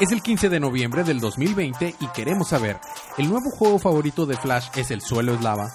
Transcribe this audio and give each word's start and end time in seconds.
Es 0.00 0.12
el 0.12 0.22
15 0.22 0.48
de 0.48 0.60
noviembre 0.60 1.04
del 1.04 1.20
2020 1.20 1.94
y 2.00 2.06
queremos 2.08 2.48
saber, 2.48 2.80
¿el 3.18 3.28
nuevo 3.28 3.50
juego 3.50 3.78
favorito 3.78 4.24
de 4.24 4.34
Flash 4.34 4.68
es 4.76 4.90
El 4.90 5.02
suelo 5.02 5.34
es 5.34 5.42
lava? 5.42 5.70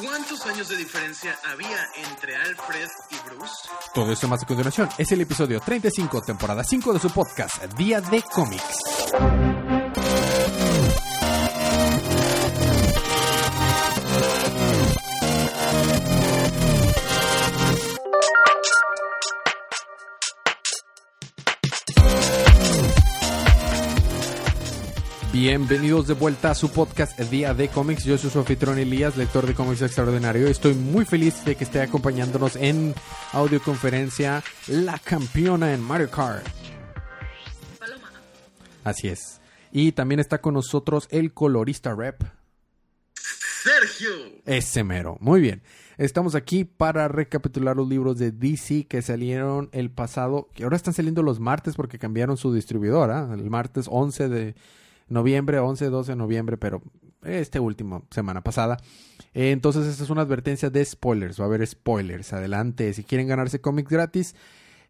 ¿Cuántos 0.00 0.46
años 0.46 0.68
de 0.68 0.76
diferencia 0.76 1.36
había 1.50 1.76
entre 2.08 2.36
Alfred 2.36 2.88
y 3.10 3.28
Bruce? 3.28 3.68
Todo 3.92 4.12
esto 4.12 4.28
más 4.28 4.44
a 4.44 4.46
continuación 4.46 4.88
es 4.96 5.10
el 5.10 5.20
episodio 5.20 5.60
35, 5.60 6.22
temporada 6.22 6.62
5 6.62 6.92
de 6.92 7.00
su 7.00 7.10
podcast, 7.10 7.64
Día 7.76 8.00
de 8.00 8.22
Cómics. 8.22 8.78
Bienvenidos 25.46 26.06
de 26.06 26.14
vuelta 26.14 26.52
a 26.52 26.54
su 26.54 26.70
podcast 26.70 27.20
Día 27.20 27.52
de 27.52 27.68
Cómics. 27.68 28.04
Yo 28.04 28.16
soy 28.16 28.30
su 28.30 28.38
anfitrión 28.38 28.78
Elías, 28.78 29.18
lector 29.18 29.46
de 29.46 29.52
cómics 29.52 29.82
extraordinario. 29.82 30.46
Estoy 30.48 30.72
muy 30.72 31.04
feliz 31.04 31.44
de 31.44 31.54
que 31.54 31.64
esté 31.64 31.82
acompañándonos 31.82 32.56
en 32.56 32.94
audioconferencia 33.32 34.42
la 34.68 34.98
campeona 34.98 35.74
en 35.74 35.82
Mario 35.82 36.10
Kart. 36.10 36.46
Paloma. 37.78 38.10
Así 38.84 39.08
es. 39.08 39.42
Y 39.70 39.92
también 39.92 40.18
está 40.18 40.40
con 40.40 40.54
nosotros 40.54 41.08
el 41.10 41.34
colorista 41.34 41.94
rep. 41.94 42.22
Sergio. 43.12 44.12
Ese 44.46 44.82
mero. 44.82 45.18
Muy 45.20 45.42
bien. 45.42 45.62
Estamos 45.98 46.36
aquí 46.36 46.64
para 46.64 47.06
recapitular 47.08 47.76
los 47.76 47.86
libros 47.86 48.16
de 48.16 48.32
DC 48.32 48.86
que 48.86 49.02
salieron 49.02 49.68
el 49.72 49.90
pasado, 49.90 50.48
que 50.54 50.64
ahora 50.64 50.76
están 50.76 50.94
saliendo 50.94 51.22
los 51.22 51.38
martes 51.38 51.74
porque 51.74 51.98
cambiaron 51.98 52.38
su 52.38 52.50
distribuidora, 52.54 53.28
el 53.34 53.50
martes 53.50 53.88
11 53.90 54.28
de 54.30 54.54
noviembre, 55.08 55.58
11, 55.58 55.86
12 55.86 56.12
de 56.12 56.16
noviembre, 56.16 56.56
pero 56.56 56.82
este 57.24 57.60
último, 57.60 58.06
semana 58.10 58.42
pasada. 58.42 58.78
Eh, 59.32 59.50
entonces, 59.50 59.86
esta 59.86 60.04
es 60.04 60.10
una 60.10 60.22
advertencia 60.22 60.70
de 60.70 60.84
spoilers. 60.84 61.40
Va 61.40 61.44
a 61.44 61.48
haber 61.48 61.66
spoilers. 61.66 62.32
Adelante. 62.32 62.92
Si 62.92 63.04
quieren 63.04 63.26
ganarse 63.26 63.60
cómics 63.60 63.90
gratis, 63.90 64.34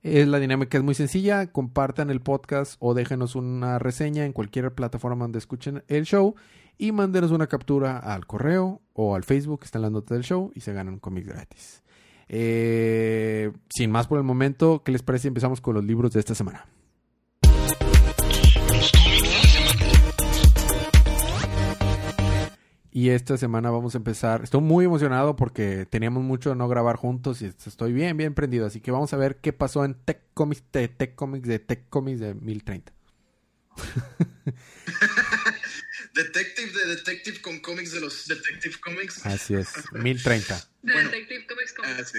es 0.02 0.28
la 0.28 0.38
dinámica 0.38 0.76
es 0.76 0.84
muy 0.84 0.94
sencilla. 0.94 1.46
Compartan 1.52 2.10
el 2.10 2.20
podcast 2.20 2.76
o 2.80 2.94
déjenos 2.94 3.36
una 3.36 3.78
reseña 3.78 4.24
en 4.24 4.32
cualquier 4.32 4.74
plataforma 4.74 5.24
donde 5.24 5.38
escuchen 5.38 5.82
el 5.88 6.04
show 6.04 6.34
y 6.76 6.92
mándenos 6.92 7.30
una 7.30 7.46
captura 7.46 7.98
al 7.98 8.26
correo 8.26 8.82
o 8.92 9.14
al 9.14 9.24
Facebook, 9.24 9.60
que 9.60 9.66
está 9.66 9.78
en 9.78 9.82
la 9.82 9.90
nota 9.90 10.14
del 10.14 10.24
show, 10.24 10.50
y 10.54 10.60
se 10.60 10.72
ganan 10.72 10.98
cómics 10.98 11.28
gratis. 11.28 11.82
Eh, 12.28 13.52
sin 13.68 13.90
más 13.90 14.06
por 14.06 14.18
el 14.18 14.24
momento, 14.24 14.82
¿qué 14.84 14.92
les 14.92 15.02
parece 15.02 15.28
empezamos 15.28 15.60
con 15.60 15.74
los 15.74 15.84
libros 15.84 16.12
de 16.12 16.20
esta 16.20 16.34
semana? 16.34 16.66
Y 22.96 23.10
esta 23.10 23.36
semana 23.36 23.70
vamos 23.72 23.96
a 23.96 23.98
empezar. 23.98 24.44
Estoy 24.44 24.60
muy 24.60 24.84
emocionado 24.84 25.34
porque 25.34 25.84
teníamos 25.84 26.22
mucho 26.22 26.50
de 26.50 26.54
no 26.56 26.68
grabar 26.68 26.94
juntos 26.94 27.42
y 27.42 27.46
estoy 27.46 27.92
bien, 27.92 28.16
bien 28.16 28.34
prendido. 28.34 28.66
Así 28.66 28.80
que 28.80 28.92
vamos 28.92 29.12
a 29.12 29.16
ver 29.16 29.38
qué 29.40 29.52
pasó 29.52 29.84
en 29.84 29.94
Tech 29.94 30.20
Comics 30.32 30.62
de 30.70 30.86
Tech 30.86 31.16
Comics 31.16 31.48
de 31.48 31.58
Tech 31.58 31.88
Comics 31.88 32.20
de 32.20 32.34
1030. 32.34 32.92
Detective 36.14 36.70
de 36.70 36.86
Detective 36.94 37.40
con 37.40 37.58
cómics 37.58 37.90
de 37.90 38.00
los 38.00 38.28
Detective 38.28 38.76
Comics. 38.80 39.26
Así 39.26 39.54
es, 39.54 39.72
1030. 39.92 40.54
De 40.82 40.92
Bueno. 40.92 41.10
Detective 41.10 41.46
Comics 41.48 41.72
con 41.72 41.86
Ah, 41.86 42.04
sí. 42.04 42.18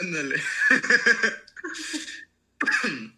Ándale. 0.00 0.36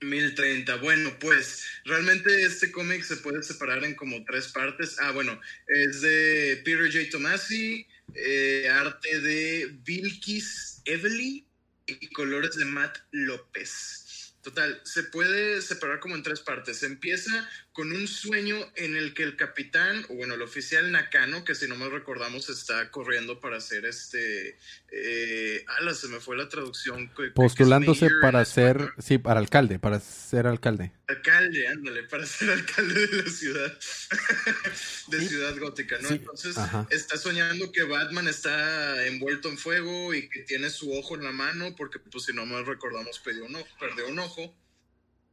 1030. 0.00 0.76
Bueno, 0.76 1.16
pues 1.18 1.64
realmente 1.84 2.42
este 2.42 2.70
cómic 2.70 3.02
se 3.02 3.16
puede 3.16 3.42
separar 3.42 3.84
en 3.84 3.94
como 3.94 4.24
tres 4.24 4.48
partes. 4.48 4.96
Ah, 5.00 5.12
bueno, 5.12 5.40
es 5.66 6.00
de 6.00 6.60
Peter 6.64 6.90
J. 6.92 7.10
Tomasi, 7.10 7.86
eh, 8.14 8.68
arte 8.70 9.20
de 9.20 9.78
Vilkis 9.84 10.82
Evely 10.84 11.46
y 11.86 12.08
colores 12.08 12.56
de 12.56 12.64
Matt 12.64 12.98
López. 13.10 14.07
Total, 14.48 14.80
se 14.82 15.02
puede 15.02 15.60
separar 15.60 16.00
como 16.00 16.14
en 16.14 16.22
tres 16.22 16.40
partes. 16.40 16.82
Empieza 16.82 17.46
con 17.70 17.92
un 17.92 18.08
sueño 18.08 18.56
en 18.76 18.96
el 18.96 19.12
que 19.12 19.22
el 19.22 19.36
capitán, 19.36 20.06
o 20.08 20.14
bueno, 20.14 20.36
el 20.36 20.40
oficial 20.40 20.90
Nakano, 20.90 21.44
que 21.44 21.54
si 21.54 21.68
no 21.68 21.76
me 21.76 21.86
recordamos 21.90 22.48
está 22.48 22.90
corriendo 22.90 23.40
para 23.40 23.58
hacer 23.58 23.84
este... 23.84 24.58
Eh, 24.90 25.66
ala, 25.76 25.92
se 25.92 26.08
me 26.08 26.18
fue 26.18 26.34
la 26.34 26.48
traducción. 26.48 27.10
Postulándose 27.34 28.08
para 28.22 28.42
ser, 28.46 28.94
sí, 28.96 29.18
para 29.18 29.38
alcalde, 29.38 29.78
para 29.78 30.00
ser 30.00 30.46
alcalde. 30.46 30.92
Alcalde, 31.08 31.66
ándale, 31.68 32.02
para 32.04 32.26
ser 32.26 32.50
alcalde 32.50 33.06
de 33.06 33.22
la 33.22 33.30
ciudad, 33.30 33.78
de 35.08 35.20
Sí. 35.20 35.28
Ciudad 35.28 35.56
Gótica, 35.58 35.98
¿no? 36.02 36.08
Sí, 36.08 36.14
Entonces 36.16 36.58
ajá. 36.58 36.86
está 36.90 37.16
soñando 37.16 37.72
que 37.72 37.82
Batman 37.84 38.28
está 38.28 39.06
envuelto 39.06 39.48
en 39.48 39.56
fuego 39.56 40.12
y 40.12 40.28
que 40.28 40.42
tiene 40.42 40.68
su 40.68 40.92
ojo 40.92 41.14
en 41.16 41.24
la 41.24 41.32
mano, 41.32 41.74
porque 41.76 41.98
pues 41.98 42.24
si 42.24 42.34
no 42.34 42.44
me 42.44 42.62
recordamos 42.62 43.18
perdió 43.20 43.46
un 43.46 43.56
ojo. 43.56 43.68
Perdió 43.80 44.06
un 44.08 44.18
ojo. 44.18 44.54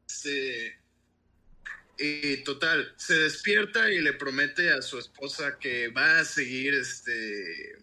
Se- 0.08 0.80
y 1.98 2.38
total, 2.44 2.94
se 2.98 3.16
despierta 3.16 3.92
y 3.92 4.00
le 4.00 4.14
promete 4.14 4.70
a 4.72 4.82
su 4.82 4.98
esposa 5.00 5.60
que 5.60 5.90
va 5.90 6.20
a 6.20 6.26
seguir 6.26 6.74
este 6.74 7.78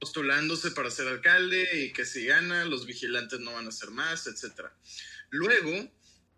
postulándose 0.00 0.70
para 0.70 0.90
ser 0.90 1.08
alcalde 1.08 1.68
y 1.74 1.92
que 1.92 2.04
si 2.06 2.24
gana 2.26 2.64
los 2.64 2.86
vigilantes 2.86 3.40
no 3.40 3.52
van 3.54 3.66
a 3.66 3.70
hacer 3.70 3.90
más, 3.90 4.26
etcétera. 4.28 4.72
Luego 5.30 5.90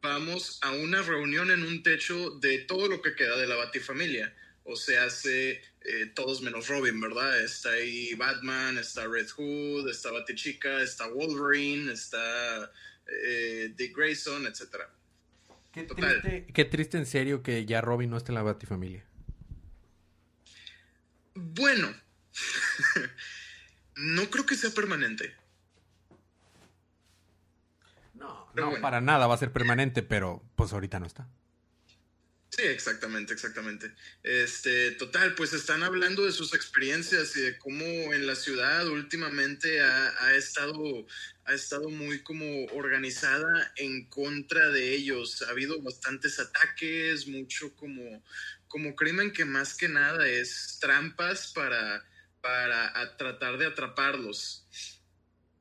vamos 0.03 0.59
a 0.62 0.72
una 0.72 1.03
reunión 1.03 1.50
en 1.50 1.62
un 1.62 1.83
techo 1.83 2.31
de 2.38 2.59
todo 2.59 2.88
lo 2.88 3.03
que 3.03 3.15
queda 3.15 3.37
de 3.37 3.47
la 3.47 3.56
Batifamilia. 3.56 4.34
O 4.65 4.77
sea, 4.77 5.05
hace 5.05 5.62
eh, 5.83 6.06
todos 6.15 6.43
menos 6.43 6.69
Robin, 6.69 7.00
¿verdad? 7.00 7.43
Está 7.43 7.71
ahí 7.71 8.15
Batman, 8.15 8.78
está 8.78 9.06
Red 9.06 9.28
Hood, 9.28 9.89
está 9.89 10.12
Batichica, 10.12 10.83
está 10.83 11.09
Wolverine, 11.09 11.93
está 11.93 12.71
eh, 13.06 13.72
Dick 13.75 13.97
Grayson, 13.97 14.47
etcétera. 14.47 14.91
Qué 15.72 15.84
Total. 15.84 16.21
triste, 16.21 16.53
qué 16.53 16.65
triste 16.65 16.99
en 16.99 17.06
serio 17.06 17.43
que 17.43 17.65
ya 17.65 17.81
Robin 17.81 18.10
no 18.10 18.16
esté 18.16 18.33
en 18.33 18.37
la 18.37 18.43
Batifamilia. 18.43 19.05
Bueno, 21.34 21.94
no 23.97 24.31
creo 24.31 24.47
que 24.47 24.56
sea 24.56 24.71
permanente. 24.71 25.40
No, 28.55 28.66
bueno. 28.66 28.83
para 28.83 29.00
nada 29.00 29.27
va 29.27 29.34
a 29.34 29.38
ser 29.38 29.53
permanente, 29.53 30.03
pero 30.03 30.43
pues 30.56 30.72
ahorita 30.72 30.99
no 30.99 31.06
está. 31.06 31.28
Sí, 32.50 32.62
exactamente, 32.62 33.33
exactamente. 33.33 33.94
Este, 34.25 34.91
total, 34.93 35.34
pues 35.37 35.53
están 35.53 35.84
hablando 35.84 36.27
de 36.27 36.33
sus 36.33 36.53
experiencias 36.53 37.37
y 37.37 37.43
de 37.43 37.59
cómo 37.59 37.84
en 37.84 38.27
la 38.27 38.34
ciudad 38.34 38.89
últimamente 38.89 39.81
ha, 39.81 40.12
ha 40.25 40.34
estado, 40.34 41.06
ha 41.44 41.55
estado 41.55 41.89
muy 41.91 42.22
como 42.25 42.65
organizada 42.75 43.72
en 43.77 44.05
contra 44.06 44.69
de 44.71 44.94
ellos. 44.94 45.43
Ha 45.43 45.50
habido 45.50 45.81
bastantes 45.81 46.41
ataques, 46.41 47.28
mucho 47.28 47.72
como, 47.77 48.25
como 48.66 48.97
crimen 48.97 49.33
que 49.33 49.44
más 49.44 49.77
que 49.77 49.89
nada 49.89 50.27
es 50.27 50.78
trampas 50.81 51.53
para, 51.55 52.05
para 52.41 53.16
tratar 53.16 53.59
de 53.59 53.66
atraparlos. 53.66 54.66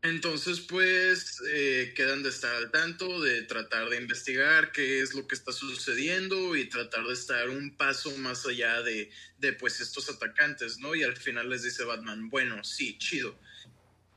Entonces, 0.01 0.61
pues, 0.61 1.41
eh, 1.51 1.93
quedan 1.93 2.23
de 2.23 2.29
estar 2.29 2.55
al 2.55 2.71
tanto, 2.71 3.21
de 3.21 3.41
tratar 3.41 3.89
de 3.89 3.97
investigar 3.97 4.71
qué 4.71 5.01
es 5.01 5.13
lo 5.13 5.27
que 5.27 5.35
está 5.35 5.51
sucediendo 5.51 6.55
y 6.55 6.69
tratar 6.69 7.05
de 7.05 7.13
estar 7.13 7.49
un 7.49 7.75
paso 7.75 8.15
más 8.17 8.45
allá 8.45 8.81
de, 8.81 9.11
de, 9.39 9.53
pues, 9.53 9.81
estos 9.81 10.09
atacantes, 10.09 10.79
¿no? 10.79 10.95
Y 10.95 11.03
al 11.03 11.17
final 11.17 11.49
les 11.49 11.63
dice 11.63 11.83
Batman, 11.83 12.29
bueno, 12.29 12.63
sí, 12.63 12.97
chido. 12.97 13.37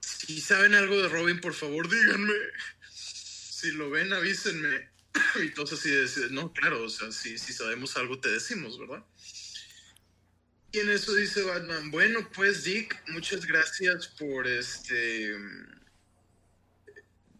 Si 0.01 0.41
saben 0.41 0.75
algo 0.75 1.03
de 1.03 1.09
Robin, 1.09 1.41
por 1.41 1.55
favor, 1.55 1.91
díganme. 1.91 2.33
Si 2.93 3.73
lo 3.73 3.91
ven, 3.91 4.13
avísenme. 4.13 4.91
Y 5.43 5.51
todos 5.51 5.73
así 5.73 5.91
de, 5.91 6.31
no, 6.31 6.53
claro, 6.53 6.85
o 6.85 6.89
sea, 6.89 7.11
si, 7.11 7.39
si 7.39 7.53
sabemos 7.53 7.97
algo, 7.97 8.21
te 8.21 8.31
decimos, 8.31 8.79
¿verdad? 8.79 9.05
Y 10.73 10.79
en 10.79 10.89
eso 10.89 11.15
dice 11.15 11.43
Batman, 11.43 11.91
bueno, 11.91 12.27
pues 12.35 12.65
Dick, 12.65 12.99
muchas 13.09 13.45
gracias 13.45 14.07
por 14.09 14.47
este... 14.47 15.37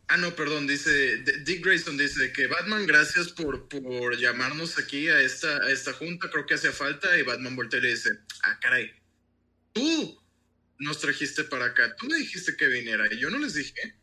Ah, 0.09 0.19
no, 0.19 0.37
perdón, 0.37 0.67
dice, 0.67 1.25
Dick 1.43 1.65
Grayson 1.65 1.97
dice 1.97 2.31
que 2.35 2.47
Batman, 2.47 2.87
gracias 2.87 3.29
por, 3.29 3.67
por 3.71 4.19
llamarnos 4.19 4.79
aquí 4.79 5.09
a 5.09 5.19
esta, 5.23 5.57
a 5.65 5.71
esta 5.71 5.95
junta, 5.95 6.29
creo 6.29 6.45
que 6.45 6.53
hacía 6.53 6.73
falta, 6.73 7.17
y 7.17 7.23
Batman 7.23 7.57
voltea 7.57 7.81
y 7.81 7.93
dice, 7.93 8.11
ah, 8.43 8.61
caray, 8.61 8.93
tú 9.73 10.23
nos 10.79 11.01
trajiste 11.01 11.45
para 11.45 11.67
acá, 11.67 11.97
tú 11.97 12.09
me 12.09 12.19
dijiste 12.19 12.55
que 12.55 12.67
viniera, 12.67 13.07
y 13.11 13.19
yo 13.19 13.31
no 13.31 13.39
les 13.39 13.55
dije. 13.55 13.97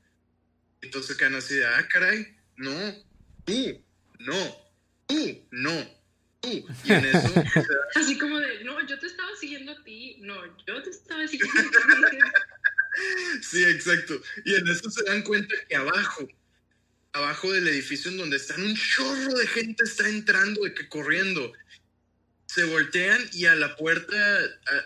Entonces 0.81 1.15
quedan 1.15 1.35
así 1.35 1.53
de, 1.53 1.67
ah, 1.67 1.87
caray, 1.87 2.35
no, 2.55 3.05
tú, 3.45 3.85
no, 4.17 4.73
tú, 5.05 5.47
no, 5.51 5.98
tú. 6.41 6.65
Y 6.83 6.91
en 6.91 7.05
eso, 7.05 7.27
o 7.27 7.33
sea, 7.33 7.43
Así 7.95 8.17
como 8.17 8.39
de, 8.39 8.63
no, 8.63 8.85
yo 8.85 8.97
te 8.99 9.07
estaba 9.07 9.29
siguiendo 9.39 9.71
a 9.71 9.83
ti. 9.83 10.17
No, 10.19 10.35
yo 10.65 10.81
te 10.83 10.89
estaba 10.89 11.27
siguiendo 11.27 11.59
a 11.59 12.09
ti. 12.09 12.17
Sí, 13.41 13.63
exacto. 13.63 14.21
Y 14.43 14.55
en 14.55 14.67
eso 14.67 14.89
se 14.89 15.03
dan 15.03 15.21
cuenta 15.21 15.55
que 15.69 15.75
abajo, 15.75 16.27
abajo 17.13 17.51
del 17.51 17.67
edificio 17.67 18.11
en 18.11 18.17
donde 18.17 18.37
están 18.37 18.61
un 18.61 18.75
chorro 18.75 19.35
de 19.35 19.47
gente 19.47 19.83
está 19.83 20.09
entrando 20.09 20.63
de 20.63 20.73
que 20.73 20.89
corriendo. 20.89 21.53
Se 22.47 22.63
voltean 22.65 23.21
y 23.31 23.45
a 23.45 23.55
la 23.55 23.75
puerta, 23.77 24.17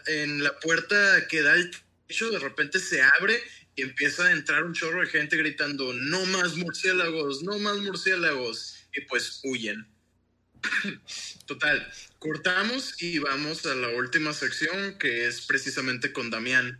en 0.07 0.43
la 0.43 0.59
puerta 0.59 1.27
que 1.27 1.41
da 1.41 1.55
el 1.55 1.71
techo, 2.07 2.29
de 2.29 2.39
repente 2.39 2.77
se 2.79 3.01
abre 3.01 3.41
y 3.75 3.81
empieza 3.81 4.25
a 4.25 4.31
entrar 4.31 4.63
un 4.63 4.73
chorro 4.73 5.01
de 5.01 5.07
gente 5.07 5.37
gritando, 5.37 5.93
no 5.93 6.25
más 6.27 6.55
murciélagos, 6.55 7.41
no 7.41 7.57
más 7.59 7.77
murciélagos. 7.77 8.75
Y 8.93 9.01
pues 9.05 9.39
huyen. 9.43 9.92
Total, 11.45 11.91
cortamos 12.19 13.01
y 13.01 13.19
vamos 13.19 13.65
a 13.65 13.75
la 13.75 13.89
última 13.89 14.33
sección 14.33 14.97
que 14.97 15.27
es 15.27 15.41
precisamente 15.41 16.13
con 16.13 16.29
Damián. 16.29 16.79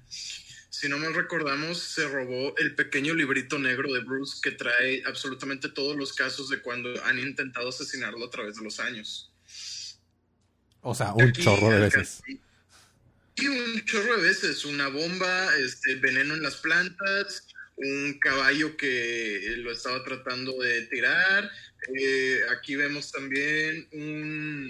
Si 0.70 0.90
no 0.90 0.98
mal 0.98 1.14
recordamos, 1.14 1.80
se 1.80 2.08
robó 2.08 2.56
el 2.58 2.76
pequeño 2.76 3.14
librito 3.14 3.60
negro 3.60 3.94
de 3.94 4.00
Bruce 4.02 4.40
que 4.42 4.52
trae 4.52 5.04
absolutamente 5.06 5.70
todos 5.70 5.96
los 5.96 6.14
casos 6.14 6.50
de 6.50 6.62
cuando 6.62 6.90
han 7.06 7.20
intentado 7.20 7.70
asesinarlo 7.70 8.26
a 8.26 8.30
través 8.30 8.56
de 8.56 8.64
los 8.64 8.80
años. 8.80 9.32
O 10.82 10.94
sea, 10.94 11.14
un 11.14 11.32
chorro 11.32 11.70
de 11.70 11.80
veces. 11.80 12.22
Y 13.36 13.48
un 13.48 13.86
chorro 13.86 14.18
de 14.18 14.24
veces, 14.24 14.66
una 14.66 14.90
bomba, 14.90 15.56
este, 15.56 15.96
veneno 15.96 16.34
en 16.34 16.44
las 16.44 16.58
plantas, 16.58 17.48
un 17.78 18.20
caballo 18.20 18.76
que 18.76 19.56
lo 19.58 19.72
estaba 19.72 20.04
tratando 20.04 20.60
de 20.62 20.82
tirar. 20.88 21.50
Eh, 22.00 22.42
aquí 22.50 22.76
vemos 22.76 23.12
también 23.12 23.88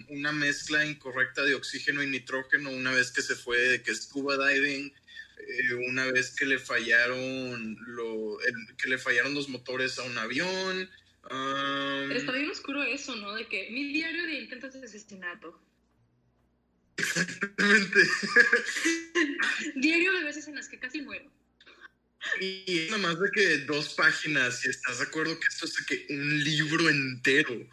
una 0.10 0.32
mezcla 0.32 0.86
incorrecta 0.86 1.44
de 1.44 1.56
oxígeno 1.56 2.02
y 2.02 2.08
nitrógeno 2.08 2.72
una 2.72 2.92
vez 2.92 3.12
que 3.12 3.22
se 3.22 3.36
fue 3.36 3.58
de 3.58 3.82
que 3.84 3.94
scuba 3.94 4.36
diving, 4.48 4.94
eh, 5.38 5.74
una 5.90 6.12
vez 6.12 6.36
que 6.36 6.46
le 6.46 6.60
fallaron 6.60 7.78
lo, 7.88 8.38
que 8.78 8.90
le 8.90 8.98
fallaron 8.98 9.34
los 9.34 9.50
motores 9.50 10.00
a 10.00 10.04
un 10.04 10.18
avión. 10.18 10.90
Está 12.12 12.32
bien 12.32 12.50
oscuro 12.50 12.84
eso, 12.84 13.16
¿no? 13.16 13.34
De 13.36 13.48
que 13.48 13.70
mi 13.72 13.94
diario 13.94 14.26
de 14.26 14.42
intentos 14.42 14.74
de 14.74 14.86
asesinato. 14.86 15.60
Exactamente. 16.98 18.00
Diario 19.76 20.14
de 20.14 20.24
veces 20.24 20.48
en 20.48 20.56
las 20.56 20.70
que 20.70 20.80
casi 20.80 21.02
muero. 21.02 21.32
Y 22.40 22.88
nada 22.90 22.98
más 23.00 23.20
de 23.20 23.30
que 23.32 23.58
dos 23.60 23.94
páginas, 23.94 24.66
y 24.66 24.70
estás 24.70 25.00
de 25.00 25.06
acuerdo 25.06 25.40
que 25.40 25.48
esto 25.48 25.66
es 25.66 25.86
que 25.86 26.06
un 26.10 26.44
libro 26.44 26.90
entero. 26.90 27.68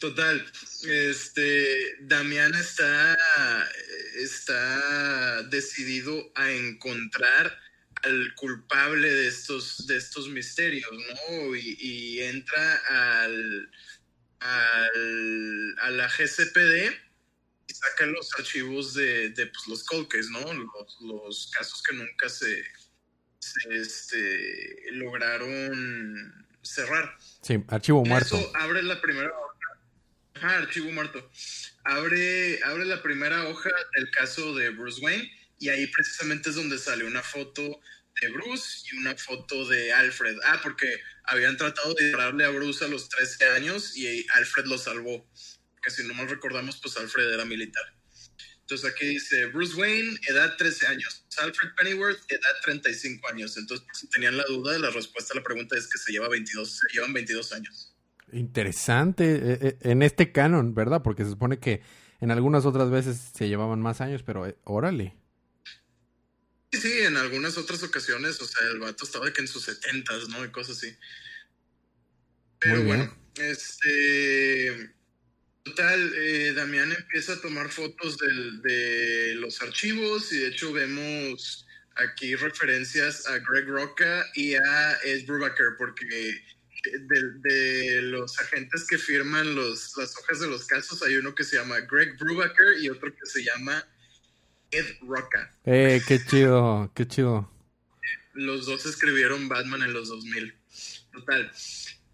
Total, 0.00 0.46
este, 0.88 1.96
Damián 2.02 2.54
está, 2.54 3.18
está 4.14 5.42
decidido 5.44 6.30
a 6.36 6.50
encontrar 6.52 7.58
al 8.02 8.32
culpable 8.36 9.12
de 9.12 9.26
estos, 9.26 9.88
de 9.88 9.96
estos 9.96 10.28
misterios, 10.28 10.90
¿no? 10.92 11.56
Y, 11.56 11.76
y 11.80 12.20
entra 12.20 12.76
al, 13.24 13.70
al, 14.38 15.78
a 15.80 15.90
la 15.90 16.08
GCPD 16.08 17.07
y 17.78 17.90
saca 17.90 18.06
los 18.06 18.30
archivos 18.38 18.94
de, 18.94 19.30
de 19.30 19.46
pues, 19.46 19.66
los 19.66 19.84
cold 19.84 20.08
¿no? 20.30 20.52
Los, 20.52 20.98
los, 21.00 21.50
casos 21.50 21.82
que 21.82 21.94
nunca 21.94 22.28
se, 22.28 22.64
este, 23.70 24.92
lograron 24.92 26.46
cerrar. 26.62 27.16
Sí, 27.42 27.62
archivo 27.68 28.04
muerto. 28.04 28.36
Eso 28.36 28.52
abre 28.56 28.82
la 28.82 29.00
primera 29.00 29.28
hoja. 29.28 29.48
Ajá, 30.34 30.58
archivo 30.58 30.90
muerto. 30.92 31.30
Abre, 31.84 32.62
abre 32.62 32.84
la 32.84 33.02
primera 33.02 33.48
hoja 33.48 33.70
del 33.96 34.10
caso 34.10 34.54
de 34.54 34.70
Bruce 34.70 35.00
Wayne 35.00 35.30
y 35.58 35.68
ahí 35.68 35.86
precisamente 35.88 36.50
es 36.50 36.56
donde 36.56 36.78
sale 36.78 37.04
una 37.04 37.22
foto 37.22 37.80
de 38.20 38.28
Bruce 38.30 38.86
y 38.90 38.96
una 38.98 39.16
foto 39.16 39.66
de 39.68 39.92
Alfred. 39.92 40.36
Ah, 40.44 40.60
porque 40.62 41.00
habían 41.24 41.56
tratado 41.56 41.94
de 41.94 42.04
dispararle 42.04 42.44
a 42.44 42.50
Bruce 42.50 42.84
a 42.84 42.88
los 42.88 43.08
13 43.08 43.46
años 43.46 43.96
y 43.96 44.26
Alfred 44.34 44.66
lo 44.66 44.78
salvó. 44.78 45.26
Que 45.82 45.90
si 45.90 46.06
no 46.06 46.14
mal 46.14 46.28
recordamos, 46.28 46.78
pues 46.80 46.96
Alfred 46.96 47.32
era 47.32 47.44
militar. 47.44 47.84
Entonces 48.60 48.90
aquí 48.90 49.06
dice 49.06 49.46
Bruce 49.46 49.74
Wayne, 49.74 50.18
edad 50.28 50.56
13 50.56 50.86
años. 50.88 51.24
Alfred 51.38 51.70
Pennyworth, 51.76 52.20
edad 52.28 52.56
35 52.64 53.28
años. 53.28 53.56
Entonces, 53.56 53.86
si 53.92 54.08
tenían 54.08 54.36
la 54.36 54.44
duda, 54.44 54.78
la 54.78 54.90
respuesta 54.90 55.32
a 55.32 55.36
la 55.36 55.42
pregunta 55.42 55.76
es 55.76 55.88
que 55.88 55.98
se 55.98 56.12
lleva 56.12 56.28
22, 56.28 56.70
se 56.70 56.86
llevan 56.92 57.12
22 57.12 57.52
años. 57.52 57.94
Interesante 58.32 59.24
eh, 59.24 59.58
eh, 59.62 59.78
en 59.82 60.02
este 60.02 60.32
canon, 60.32 60.74
¿verdad? 60.74 61.02
Porque 61.02 61.24
se 61.24 61.30
supone 61.30 61.58
que 61.58 61.82
en 62.20 62.30
algunas 62.30 62.66
otras 62.66 62.90
veces 62.90 63.18
se 63.34 63.48
llevaban 63.48 63.80
más 63.80 64.00
años, 64.00 64.22
pero 64.22 64.46
eh, 64.46 64.56
órale. 64.64 65.16
Sí, 66.72 66.80
sí, 66.80 66.92
en 67.00 67.16
algunas 67.16 67.56
otras 67.56 67.82
ocasiones, 67.82 68.40
o 68.42 68.46
sea, 68.46 68.68
el 68.68 68.80
vato 68.80 69.04
estaba 69.04 69.32
que 69.32 69.40
en 69.40 69.48
sus 69.48 69.64
setentas, 69.64 70.28
¿no? 70.28 70.44
Y 70.44 70.50
cosas 70.50 70.76
así. 70.76 70.94
Pero 72.58 72.84
bueno, 72.84 73.16
este. 73.36 74.97
Total, 75.68 76.12
eh, 76.16 76.52
Damián 76.54 76.92
empieza 76.92 77.34
a 77.34 77.40
tomar 77.40 77.68
fotos 77.68 78.16
de 78.18 79.34
los 79.36 79.60
archivos 79.60 80.32
y 80.32 80.38
de 80.38 80.48
hecho 80.48 80.72
vemos 80.72 81.66
aquí 81.96 82.34
referencias 82.36 83.26
a 83.26 83.38
Greg 83.38 83.66
Roca 83.66 84.24
y 84.34 84.54
a 84.54 84.98
Ed 85.04 85.26
Brubaker 85.26 85.76
porque 85.76 86.40
de, 86.84 87.32
de, 87.42 88.02
los 88.02 88.38
agentes 88.38 88.86
que 88.86 88.96
firman 88.96 89.54
los, 89.54 89.94
las 89.98 90.16
hojas 90.16 90.40
de 90.40 90.46
los 90.46 90.64
casos 90.64 91.02
hay 91.02 91.16
uno 91.16 91.34
que 91.34 91.44
se 91.44 91.56
llama 91.56 91.80
Greg 91.80 92.16
Brubaker 92.18 92.80
y 92.80 92.88
otro 92.88 93.14
que 93.14 93.26
se 93.26 93.44
llama 93.44 93.86
Ed 94.70 94.86
Roca. 95.02 95.54
Eh, 95.66 96.00
qué 96.06 96.24
chido, 96.24 96.90
qué 96.94 97.06
chido. 97.06 97.52
Los 98.32 98.64
dos 98.64 98.86
escribieron 98.86 99.48
Batman 99.48 99.82
en 99.82 99.92
los 99.92 100.08
2000. 100.08 100.54
Total. 101.12 101.52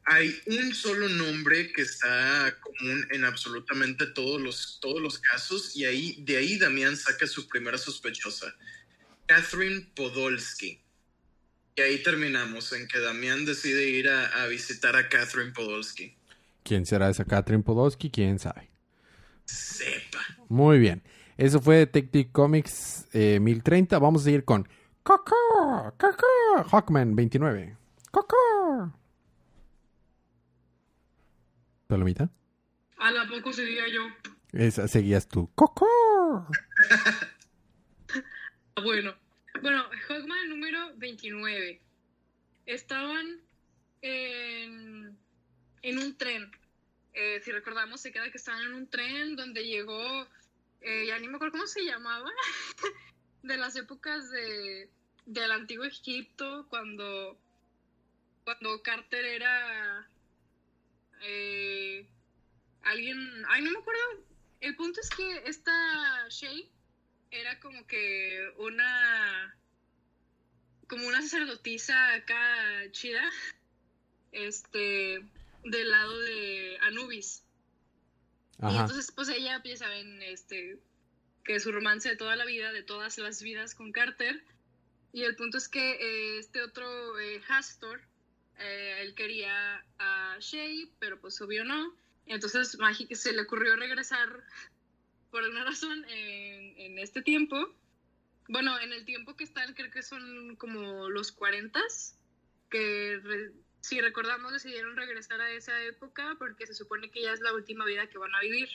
Hay 0.06 0.38
un 0.46 0.74
solo 0.74 1.08
nombre 1.08 1.72
que 1.72 1.82
está 1.82 2.54
común 2.60 3.06
en 3.10 3.24
absolutamente 3.24 4.06
todos 4.08 4.40
los, 4.40 4.78
todos 4.80 5.00
los 5.00 5.18
casos 5.18 5.74
y 5.76 5.86
ahí, 5.86 6.22
de 6.24 6.36
ahí 6.36 6.58
Damián 6.58 6.96
saca 6.96 7.26
su 7.26 7.48
primera 7.48 7.78
sospechosa, 7.78 8.54
Catherine 9.26 9.90
Podolsky. 9.94 10.80
Y 11.76 11.80
ahí 11.80 12.02
terminamos, 12.02 12.72
en 12.72 12.86
que 12.86 13.00
Damián 13.00 13.44
decide 13.44 13.88
ir 13.88 14.08
a, 14.08 14.42
a 14.42 14.46
visitar 14.46 14.94
a 14.94 15.08
Catherine 15.08 15.52
Podolsky. 15.52 16.16
¿Quién 16.62 16.86
será 16.86 17.10
esa 17.10 17.24
Catherine 17.24 17.62
Podolsky? 17.62 18.10
¿Quién 18.10 18.38
sabe? 18.38 18.70
Sepa. 19.44 20.20
Muy 20.48 20.78
bien. 20.78 21.02
Eso 21.36 21.60
fue 21.60 21.76
Detective 21.76 22.30
Comics 22.30 23.06
1030. 23.12 23.96
Eh, 23.96 23.98
Vamos 23.98 24.22
a 24.22 24.24
seguir 24.26 24.44
con 24.44 24.68
Coco, 25.02 25.34
Coco, 25.98 26.64
Hawkman 26.70 27.16
29. 27.16 27.76
Coco. 28.10 28.36
¿Palomita? 31.94 32.28
A 32.96 33.12
la 33.12 33.28
poco 33.28 33.52
seguía 33.52 33.86
yo. 33.86 34.08
Esa 34.50 34.88
seguías 34.88 35.28
tú. 35.28 35.48
Coco. 35.54 35.86
bueno. 38.82 39.14
Bueno, 39.62 39.84
Hawkman 40.08 40.48
número 40.48 40.90
29. 40.96 41.80
Estaban 42.66 43.40
en, 44.02 45.16
en 45.82 45.98
un 45.98 46.16
tren. 46.18 46.50
Eh, 47.12 47.40
si 47.44 47.52
recordamos, 47.52 48.00
se 48.00 48.10
queda 48.10 48.28
que 48.32 48.38
estaban 48.38 48.62
en 48.62 48.74
un 48.74 48.88
tren 48.88 49.36
donde 49.36 49.64
llegó 49.64 50.26
eh, 50.80 51.06
ya 51.06 51.16
ni 51.20 51.28
me 51.28 51.36
acuerdo 51.36 51.52
cómo 51.52 51.68
se 51.68 51.84
llamaba, 51.84 52.28
de 53.44 53.56
las 53.56 53.76
épocas 53.76 54.32
de, 54.32 54.90
del 55.26 55.52
antiguo 55.52 55.84
Egipto, 55.84 56.66
cuando, 56.70 57.38
cuando 58.42 58.82
Carter 58.82 59.24
era 59.24 60.08
eh, 61.24 62.06
alguien, 62.82 63.18
ay, 63.48 63.62
no 63.62 63.70
me 63.70 63.78
acuerdo, 63.78 64.24
el 64.60 64.76
punto 64.76 65.00
es 65.00 65.10
que 65.10 65.42
esta 65.46 66.28
Shay 66.28 66.70
era 67.30 67.58
como 67.60 67.86
que 67.86 68.52
una, 68.58 69.56
como 70.88 71.06
una 71.06 71.20
sacerdotisa 71.22 72.14
acá 72.14 72.90
chida, 72.92 73.28
este, 74.32 75.22
del 75.64 75.90
lado 75.90 76.18
de 76.20 76.78
Anubis. 76.82 77.42
Y 78.62 78.76
entonces, 78.76 79.10
pues 79.12 79.28
ella, 79.28 79.60
ya 79.62 79.76
saben, 79.76 80.22
este, 80.22 80.78
que 81.44 81.60
su 81.60 81.72
romance 81.72 82.08
de 82.08 82.16
toda 82.16 82.36
la 82.36 82.44
vida, 82.44 82.72
de 82.72 82.82
todas 82.82 83.18
las 83.18 83.42
vidas 83.42 83.74
con 83.74 83.92
Carter. 83.92 84.42
Y 85.12 85.24
el 85.24 85.36
punto 85.36 85.58
es 85.58 85.68
que 85.68 85.92
eh, 85.92 86.38
este 86.38 86.62
otro, 86.62 87.18
eh, 87.20 87.42
Hastor, 87.48 88.00
eh, 88.58 88.98
él 89.00 89.14
quería 89.14 89.84
a 89.98 90.36
Shay, 90.40 90.90
pero 90.98 91.20
pues 91.20 91.40
obvio 91.40 91.64
no. 91.64 91.94
Entonces 92.26 92.78
Magic 92.78 93.14
se 93.14 93.32
le 93.32 93.42
ocurrió 93.42 93.76
regresar 93.76 94.28
por 95.30 95.42
alguna 95.42 95.64
razón 95.64 96.04
en, 96.08 96.80
en, 96.80 96.98
este 96.98 97.22
tiempo. 97.22 97.56
Bueno, 98.48 98.78
en 98.78 98.92
el 98.92 99.04
tiempo 99.04 99.36
que 99.36 99.44
están, 99.44 99.74
creo 99.74 99.90
que 99.90 100.02
son 100.02 100.56
como 100.56 101.08
los 101.08 101.32
40 101.32 101.80
que 102.70 103.20
si 103.80 104.00
recordamos, 104.00 104.52
decidieron 104.52 104.96
regresar 104.96 105.40
a 105.42 105.50
esa 105.50 105.78
época 105.82 106.36
porque 106.38 106.66
se 106.66 106.72
supone 106.72 107.10
que 107.10 107.22
ya 107.22 107.32
es 107.32 107.40
la 107.40 107.52
última 107.52 107.84
vida 107.84 108.06
que 108.06 108.16
van 108.16 108.34
a 108.34 108.40
vivir. 108.40 108.68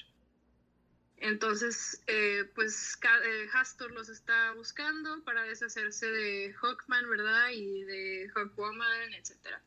Entonces, 1.22 2.02
eh, 2.08 2.50
pues 2.56 2.98
eh, 3.26 3.48
Hastor 3.54 3.92
los 3.92 4.08
está 4.08 4.54
buscando 4.54 5.22
para 5.24 5.44
deshacerse 5.44 6.10
de 6.10 6.54
Hawkman, 6.54 7.10
¿verdad? 7.10 7.50
Y 7.50 7.84
de 7.84 8.32
Hawkwoman, 8.34 9.14
etc. 9.14 9.58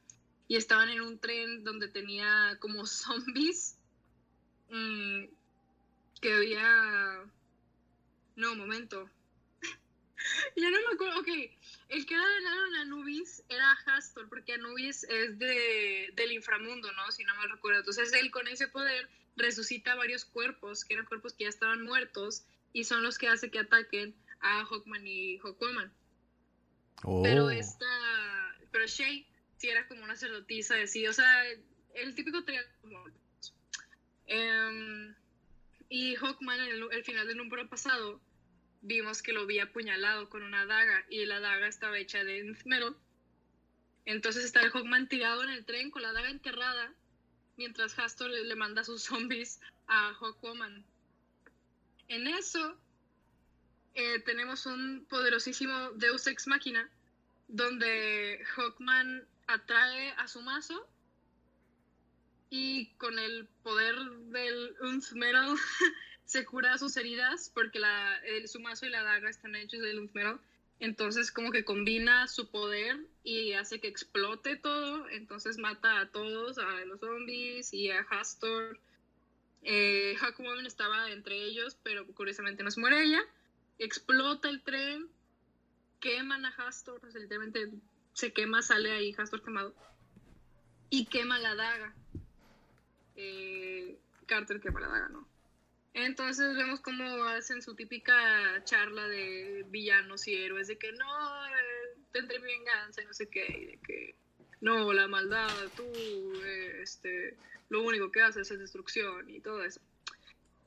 y 0.49 0.57
estaban 0.57 0.89
en 0.89 1.03
un 1.03 1.19
tren 1.19 1.63
donde 1.63 1.89
tenía 1.89 2.57
como 2.59 2.87
zombies. 2.87 3.77
mm, 4.71 5.25
que 6.23 6.33
había... 6.33 7.25
No, 8.37 8.55
momento. 8.55 9.11
ya 10.57 10.71
no 10.71 10.79
me 10.89 10.95
acuerdo. 10.95 11.21
Ok, 11.21 11.29
el 11.89 12.07
que 12.07 12.15
era 12.15 12.25
de 12.27 12.79
Anubis 12.79 13.43
era 13.51 13.73
Hastor, 13.85 14.27
porque 14.31 14.55
Anubis 14.55 15.05
es 15.05 15.39
de, 15.39 16.13
del 16.15 16.33
inframundo, 16.33 16.91
¿no? 16.93 17.11
Si 17.13 17.25
no 17.25 17.35
me 17.37 17.49
recuerdo. 17.49 17.81
Entonces 17.81 18.13
él 18.15 18.31
con 18.31 18.49
ese 18.49 18.69
poder 18.69 19.11
resucita 19.37 19.95
varios 19.95 20.25
cuerpos, 20.25 20.85
que 20.85 20.95
eran 20.95 21.07
cuerpos 21.07 21.33
que 21.35 21.45
ya 21.45 21.51
estaban 21.51 21.83
muertos, 21.83 22.45
y 22.73 22.85
son 22.85 23.03
los 23.03 23.19
que 23.19 23.29
hace 23.29 23.51
que 23.51 23.61
ataquen 23.61 24.15
a 24.41 24.65
Hawkman 24.65 25.07
y 25.07 25.39
Hawkwoman. 25.39 25.93
Oh. 27.05 27.23
Pero 27.23 27.51
esta, 27.51 27.87
pero 28.71 28.87
Shay 28.87 29.27
sí 29.57 29.69
era 29.69 29.87
como 29.89 30.05
una 30.05 30.15
sacerdotisa 30.15 30.75
de 30.75 30.87
sí, 30.87 31.07
o 31.07 31.13
sea, 31.13 31.45
el 31.95 32.15
típico 32.15 32.45
triángulo. 32.45 33.05
Em, 34.27 35.15
y 35.89 36.15
Hawkman, 36.17 36.61
en 36.61 36.69
el, 36.69 36.89
el 36.91 37.05
final 37.05 37.27
del 37.27 37.37
número 37.37 37.69
pasado, 37.69 38.21
vimos 38.83 39.23
que 39.23 39.33
lo 39.33 39.43
había 39.43 39.65
apuñalado 39.65 40.29
con 40.29 40.43
una 40.43 40.67
daga 40.67 41.05
y 41.09 41.25
la 41.27 41.41
daga 41.41 41.69
estaba 41.69 41.99
hecha 41.99 42.25
de 42.25 42.57
metal. 42.65 42.97
Entonces 44.05 44.45
está 44.45 44.61
el 44.61 44.71
Hawkman 44.71 45.09
tirado 45.09 45.45
en 45.45 45.51
el 45.51 45.65
tren 45.65 45.91
con 45.91 46.03
la 46.03 46.13
daga 46.13 46.31
enterrada, 46.31 46.93
mientras 47.63 47.97
Hastor 47.97 48.29
le, 48.29 48.57
manda 48.57 48.83
sus 48.83 49.05
zombies 49.09 49.61
a 49.87 50.13
Hawkwoman. 50.15 50.85
En 52.09 52.27
eso 52.27 52.77
eh, 53.95 54.19
tenemos 54.27 54.67
un 54.67 55.07
poderosísimo 55.09 55.93
Deus 55.93 56.27
Ex 56.27 56.49
Machina, 56.49 56.91
donde 57.47 58.43
Hawkman 58.57 59.25
atrae 59.47 60.11
a 60.19 60.27
su 60.27 60.43
mazo 60.43 60.89
y 62.51 62.89
con 62.97 63.17
el 63.19 63.47
poder 63.63 63.95
del 64.31 64.75
Unth 64.81 65.13
Metal 65.13 65.57
se 66.25 66.45
cura 66.45 66.77
sus 66.79 66.97
heridas 66.97 67.51
porque 67.55 67.81
su 68.47 68.59
mazo 68.59 68.87
y 68.87 68.91
la 68.91 69.05
daga 69.05 69.31
están 69.31 69.55
hechos 69.55 69.81
del 69.81 70.01
Unth 70.01 70.15
Metal. 70.15 70.41
Entonces 70.83 71.31
como 71.31 71.53
que 71.53 71.65
combina 71.65 72.27
su 72.27 72.51
poder 72.51 72.99
y 73.23 73.53
hace 73.53 73.81
que 73.81 73.87
explote 73.87 74.57
todo. 74.57 75.09
Entonces 75.11 75.57
mata 75.57 76.01
a 76.01 76.11
todos, 76.11 76.59
a 76.59 76.85
los 76.87 76.99
zombies 76.99 77.73
y 77.73 77.93
a 77.93 78.01
Hastor. 78.01 78.81
Eh, 79.63 80.17
estaba 80.67 81.09
entre 81.13 81.37
ellos, 81.37 81.79
pero 81.85 82.05
curiosamente 82.09 82.65
no 82.65 82.73
se 82.73 82.81
muere 82.81 83.05
ella. 83.05 83.21
Explota 83.79 84.49
el 84.49 84.61
tren, 84.65 85.09
queman 86.01 86.47
a 86.47 86.49
Hastor, 86.49 87.01
o 87.01 87.11
se 88.13 88.33
quema, 88.33 88.61
sale 88.61 88.91
ahí 88.91 89.15
Hastor 89.17 89.45
quemado. 89.45 89.77
Y 90.91 91.07
quema 91.07 91.39
la 91.39 91.55
daga. 91.55 91.95
Eh, 93.15 94.01
Carter 94.27 94.61
quema 94.61 94.81
la 94.81 94.89
daga, 94.89 95.09
¿no? 95.11 95.32
Entonces 95.95 96.57
vemos 96.57 96.81
cómo 96.81 97.25
hacen 97.25 97.61
su 97.61 97.75
típica 97.75 98.15
charla 98.65 99.07
de 99.09 99.65
villanos 99.69 100.27
y 100.27 100.35
héroes, 100.35 100.69
de 100.69 100.79
que 100.79 100.93
no, 100.93 101.47
eh, 101.47 101.99
tendré 102.13 102.39
mi 102.39 102.47
venganza 102.47 103.03
y 103.03 103.05
no 103.05 103.13
sé 103.13 103.29
qué, 103.29 103.47
y 103.47 103.67
de 103.67 103.79
que 103.79 104.15
no, 104.63 104.93
la 104.93 105.09
maldad, 105.09 105.49
tú, 105.77 105.83
eh, 106.45 106.81
este, 106.83 107.37
lo 107.69 107.83
único 107.83 108.11
que 108.11 108.23
haces 108.23 108.51
es 108.51 108.59
destrucción 108.59 109.29
y 109.29 109.41
todo 109.41 109.65
eso. 109.65 109.81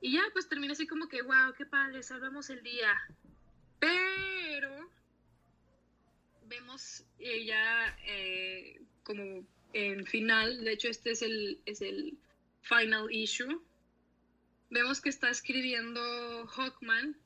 Y 0.00 0.12
ya, 0.12 0.22
pues 0.32 0.48
termina 0.48 0.74
así 0.74 0.86
como 0.86 1.08
que, 1.08 1.22
wow, 1.22 1.54
qué 1.56 1.66
padre, 1.66 2.02
salvamos 2.02 2.50
el 2.50 2.62
día. 2.62 2.94
Pero 3.80 4.90
vemos 6.48 7.04
eh, 7.18 7.44
ya 7.44 7.98
eh, 8.06 8.80
como 9.02 9.46
en 9.72 10.06
final, 10.06 10.64
de 10.64 10.72
hecho 10.72 10.88
este 10.88 11.12
es 11.12 11.22
el, 11.22 11.60
es 11.66 11.80
el 11.80 12.16
final 12.62 13.10
issue, 13.10 13.62
vemos 14.70 15.00
que 15.00 15.08
está 15.08 15.30
escribiendo 15.30 16.46
Hawkman. 16.48 17.16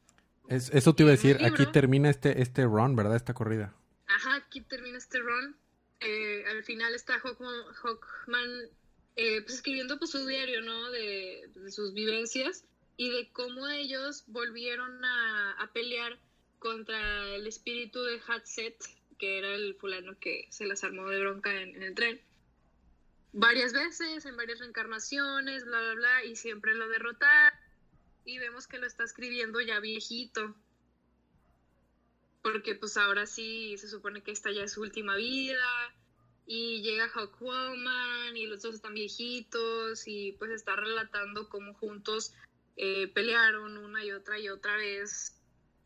Es- 0.48 0.70
eso 0.74 0.94
te 0.94 1.02
iba 1.04 1.10
a 1.10 1.16
decir, 1.16 1.38
aquí 1.44 1.64
termina 1.66 2.10
este, 2.10 2.40
este 2.42 2.64
run, 2.64 2.96
¿verdad? 2.96 3.16
Esta 3.16 3.34
corrida. 3.34 3.74
Ajá, 4.06 4.34
aquí 4.36 4.60
termina 4.62 4.98
este 4.98 5.18
run. 5.18 5.56
Eh, 6.00 6.44
al 6.48 6.64
final 6.64 6.94
está 6.94 7.18
Hawkman, 7.20 7.62
Hawkman, 7.74 8.50
eh, 9.16 9.42
pues 9.42 9.56
escribiendo 9.56 9.98
pues, 9.98 10.10
su 10.10 10.26
diario, 10.26 10.62
¿no? 10.62 10.90
De, 10.90 11.48
de 11.54 11.70
sus 11.70 11.92
vivencias 11.94 12.64
y 12.96 13.10
de 13.10 13.30
cómo 13.32 13.68
ellos 13.68 14.24
volvieron 14.26 15.04
a, 15.04 15.52
a 15.52 15.72
pelear 15.72 16.18
contra 16.58 17.28
el 17.34 17.46
espíritu 17.46 18.02
de 18.02 18.20
Hatset, 18.26 18.76
que 19.18 19.38
era 19.38 19.54
el 19.54 19.74
fulano 19.76 20.18
que 20.18 20.46
se 20.50 20.64
las 20.66 20.82
armó 20.84 21.08
de 21.08 21.20
bronca 21.20 21.54
en, 21.62 21.76
en 21.76 21.82
el 21.82 21.94
tren. 21.94 22.20
Varias 23.32 23.72
veces, 23.72 24.26
en 24.26 24.36
varias 24.36 24.58
reencarnaciones, 24.58 25.64
bla, 25.64 25.80
bla, 25.80 25.94
bla, 25.94 26.24
y 26.24 26.36
siempre 26.36 26.74
lo 26.74 26.88
derrotaron. 26.88 27.58
Y 28.24 28.38
vemos 28.38 28.66
que 28.66 28.78
lo 28.78 28.86
está 28.86 29.04
escribiendo 29.04 29.60
ya 29.60 29.80
viejito 29.80 30.56
porque 32.42 32.74
pues 32.74 32.96
ahora 32.96 33.26
sí 33.26 33.76
se 33.78 33.88
supone 33.88 34.22
que 34.22 34.30
esta 34.30 34.50
ya 34.50 34.64
es 34.64 34.72
su 34.72 34.82
última 34.82 35.16
vida 35.16 35.94
y 36.46 36.82
llega 36.82 37.08
Hawkwoman 37.08 38.36
y 38.36 38.46
los 38.46 38.62
dos 38.62 38.74
están 38.76 38.94
viejitos 38.94 40.08
y 40.08 40.32
pues 40.32 40.50
está 40.50 40.74
relatando 40.76 41.48
cómo 41.48 41.74
juntos 41.74 42.32
eh, 42.76 43.08
pelearon 43.08 43.76
una 43.76 44.04
y 44.04 44.12
otra 44.12 44.38
y 44.38 44.48
otra 44.48 44.76
vez 44.76 45.36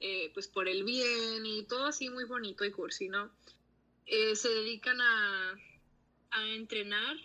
eh, 0.01 0.31
pues 0.33 0.49
por 0.49 0.69
el 0.69 0.85
bien 0.85 1.45
y 1.45 1.65
todo 1.65 1.87
así 1.87 2.09
muy 2.09 2.25
bonito 2.25 2.65
y 2.65 2.71
cursi, 2.71 3.09
¿no? 3.09 3.31
Eh, 4.07 4.37
se 4.37 4.49
dedican 4.49 5.01
a, 5.01 5.55
a 6.31 6.49
entrenar 6.49 7.17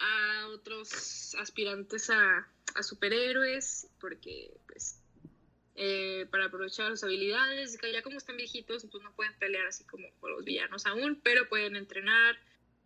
a 0.00 0.48
otros 0.48 1.34
aspirantes 1.36 2.10
a, 2.10 2.48
superhéroes 2.82 3.88
porque 4.00 4.56
pues 4.68 5.00
eh, 5.74 6.26
para 6.30 6.44
aprovechar 6.46 6.90
sus 6.90 7.02
habilidades, 7.04 7.76
que 7.78 7.92
ya 7.92 8.02
como 8.02 8.18
están 8.18 8.36
viejitos, 8.36 8.86
pues 8.90 9.02
no 9.02 9.12
pueden 9.14 9.36
pelear 9.38 9.66
así 9.66 9.84
como 9.84 10.08
con 10.20 10.32
los 10.32 10.44
villanos 10.44 10.86
aún, 10.86 11.20
pero 11.22 11.48
pueden 11.48 11.76
entrenar. 11.76 12.38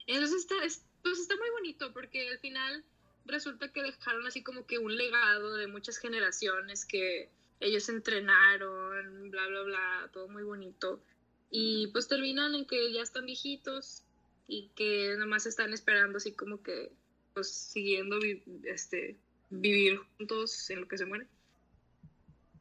Entonces 0.06 0.40
está, 0.40 0.64
es- 0.64 0.84
pues 1.02 1.18
está 1.18 1.36
muy 1.36 1.50
bonito 1.50 1.92
porque 1.92 2.28
al 2.28 2.38
final 2.38 2.84
resulta 3.24 3.72
que 3.72 3.82
dejaron 3.82 4.26
así 4.26 4.42
como 4.42 4.66
que 4.66 4.78
un 4.78 4.96
legado 4.96 5.54
de 5.56 5.66
muchas 5.66 5.98
generaciones 5.98 6.84
que 6.84 7.30
ellos 7.60 7.88
entrenaron, 7.88 9.30
bla, 9.30 9.46
bla, 9.46 9.62
bla, 9.62 10.10
todo 10.12 10.28
muy 10.28 10.42
bonito. 10.42 11.02
Y 11.50 11.88
pues 11.88 12.08
terminan 12.08 12.54
en 12.54 12.66
que 12.66 12.92
ya 12.92 13.02
están 13.02 13.26
viejitos 13.26 14.02
y 14.48 14.70
que 14.74 15.14
nomás 15.18 15.46
están 15.46 15.72
esperando 15.72 16.18
así 16.18 16.32
como 16.32 16.62
que, 16.62 16.92
pues 17.34 17.52
siguiendo 17.52 18.18
vi- 18.20 18.42
este, 18.64 19.16
vivir 19.50 19.98
juntos 20.16 20.68
en 20.70 20.80
lo 20.80 20.88
que 20.88 20.98
se 20.98 21.06
mueren 21.06 21.28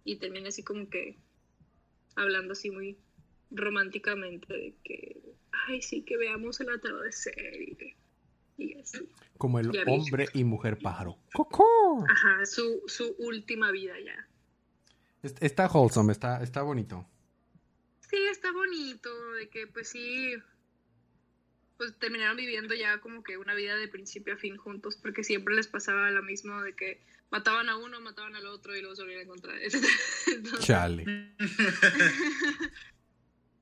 y 0.04 0.16
termina 0.18 0.50
así 0.50 0.64
como 0.64 0.90
que 0.90 1.18
hablando 2.16 2.54
así 2.54 2.72
muy 2.72 2.98
románticamente 3.52 4.54
de 4.54 4.76
que 4.84 5.22
ay 5.68 5.82
sí 5.82 6.04
que 6.04 6.18
veamos 6.18 6.60
el 6.62 6.70
atardecer 6.70 7.62
y, 7.62 7.76
que- 7.76 7.96
y 8.58 8.74
así 8.80 9.10
Como 9.38 9.60
el 9.60 9.72
Ya 9.72 9.84
vi. 9.86 9.92
hombre 9.92 10.28
y 10.34 10.44
mujer 10.44 10.78
pájaro. 10.80 11.18
¡Cocó! 11.34 12.06
ajá 12.10 12.46
su, 12.46 12.82
su 12.88 13.16
última 13.20 13.72
vida 13.72 13.94
ya 14.04 14.28
Es- 15.24 15.36
Está 15.42 15.68
wholesome, 15.68 16.12
está, 16.14 16.42
está 16.44 16.62
bonito. 16.64 17.06
sí 18.10 18.18
está 18.32 18.52
bonito 18.52 19.10
de 19.34 19.50
que 19.50 19.68
pues 19.68 19.90
sí 19.90 20.34
pues 21.82 21.98
terminaron 21.98 22.38
viviendo 22.38 22.76
ya 22.76 23.00
como 23.00 23.24
que 23.24 23.38
una 23.38 23.56
vida 23.56 23.76
de 23.76 23.88
principio 23.88 24.36
a 24.36 24.38
fin 24.38 24.56
juntos 24.56 24.98
porque 25.02 25.24
siempre 25.24 25.56
les 25.56 25.68
pasaba 25.68 26.12
lo 26.12 26.22
mismo 26.22 26.62
de 26.62 26.76
que 26.76 27.02
mataban 27.32 27.70
a 27.70 27.78
uno 27.78 28.00
mataban 28.02 28.36
al 28.36 28.46
otro 28.46 28.76
y 28.78 28.82
luego 28.82 28.96
se 28.96 29.02
volvían 29.02 29.22
a 29.22 29.24
encontrar 29.24 29.56
Entonces, 30.28 30.60
Chale. 30.60 31.34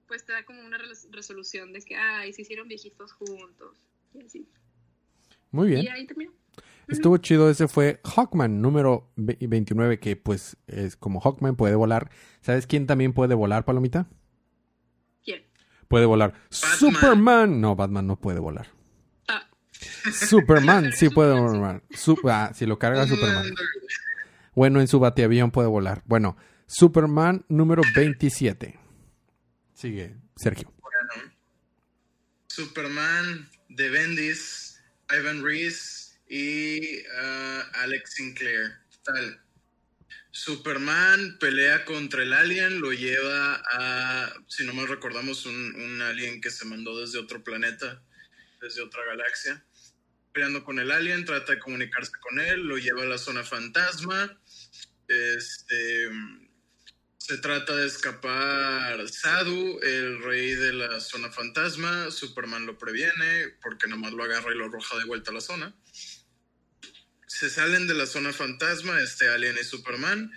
pues 0.08 0.26
te 0.26 0.34
da 0.34 0.44
como 0.44 0.62
una 0.66 0.78
res- 0.78 1.08
resolución 1.12 1.72
de 1.72 1.82
que, 1.82 1.96
ay, 1.96 2.34
se 2.34 2.42
hicieron 2.42 2.68
viejitos 2.68 3.14
juntos. 3.14 3.78
Y 4.14 4.24
así. 4.26 4.50
Muy 5.52 5.68
Y 5.70 5.82
bien. 5.82 5.94
ahí 5.94 6.08
terminó. 6.08 6.32
Estuvo 6.88 7.18
chido. 7.18 7.50
Ese 7.50 7.68
fue 7.68 8.02
Hawkman 8.04 8.62
número 8.62 9.12
ve- 9.16 9.38
29, 9.40 10.00
que 10.00 10.16
pues 10.16 10.58
es 10.68 10.96
como 10.98 11.20
Hawkman 11.22 11.56
puede 11.56 11.76
volar. 11.76 12.10
¿Sabes 12.42 12.66
quién 12.68 12.88
también 12.88 13.14
puede 13.14 13.36
volar, 13.36 13.66
Palomita? 13.66 14.10
Puede 15.89 16.05
volar. 16.05 16.31
Batman. 16.31 16.77
Superman. 16.79 17.62
No, 17.62 17.75
Batman 17.75 18.08
no 18.08 18.15
puede 18.15 18.39
volar. 18.39 18.67
Ah, 19.27 19.50
Superman 20.13 20.93
sí 20.93 21.10
puede 21.13 21.34
volar. 21.34 21.84
Su- 21.89 22.17
ah, 22.29 22.51
si 22.55 22.65
lo 22.65 22.79
carga 22.79 23.05
Superman. 23.05 23.43
Bueno, 24.55 24.79
en 24.81 24.88
su 24.88 25.00
bateavión 25.00 25.51
puede 25.51 25.67
volar. 25.67 26.03
Bueno, 26.05 26.38
Superman 26.67 27.43
número 27.50 27.81
27. 27.96 28.79
Sigue, 29.74 30.15
Sergio. 30.38 30.72
Bueno, 30.79 31.31
Superman 32.48 33.50
de 33.69 33.89
Bendis, 33.89 34.79
Ivan 35.10 35.43
Reese 35.43 36.19
y 36.27 37.00
ah, 37.19 37.63
Alex 37.81 38.13
Sinclair. 38.13 38.74
Tal. 39.03 39.39
Superman 40.39 41.38
pelea 41.38 41.84
contra 41.84 42.24
el 42.24 42.31
alien, 42.31 42.79
lo 42.79 42.93
lleva 42.93 43.62
a, 43.74 44.34
si 44.48 44.65
no 44.65 44.74
mal 44.74 44.88
recordamos, 44.88 45.46
un, 45.46 45.75
un 45.75 46.01
alien 46.01 46.39
que 46.39 46.50
se 46.50 46.65
mandó 46.65 46.98
desde 47.00 47.19
otro 47.19 47.43
planeta. 47.43 48.01
desde 48.62 48.81
otra 48.81 49.03
galaxia. 49.05 49.65
Peleando 50.31 50.63
con 50.63 50.79
el 50.79 50.91
alien, 50.91 51.25
trata 51.25 51.53
de 51.53 51.60
comunicarse 51.60 52.12
con 52.22 52.39
él, 52.39 52.62
lo 52.62 52.77
lleva 52.77 53.03
a 53.03 53.05
la 53.05 53.17
zona 53.17 53.43
fantasma. 53.43 54.39
Este, 55.08 56.10
se 57.17 57.38
trata 57.39 57.75
de 57.75 57.88
escapar 57.88 59.08
Sadu, 59.10 59.79
el 59.81 60.24
rey 60.24 60.55
de 60.55 60.74
la 60.74 61.00
zona 61.01 61.29
fantasma. 61.29 62.12
Superman 62.12 62.65
lo 62.65 62.77
previene 62.77 63.58
porque 63.62 63.88
nomás 63.88 64.13
lo 64.13 64.24
agarra 64.24 64.53
y 64.53 64.58
lo 64.58 64.65
arroja 64.65 64.98
de 64.98 65.05
vuelta 65.05 65.31
a 65.31 65.34
la 65.34 65.41
zona. 65.41 65.75
Se 67.39 67.50
salen 67.50 67.88
de 67.88 67.93
la 67.93 68.05
zona 68.05 68.34
fantasma, 68.34 69.01
este 69.01 69.29
alien 69.29 69.55
y 69.58 69.63
Superman, 69.63 70.29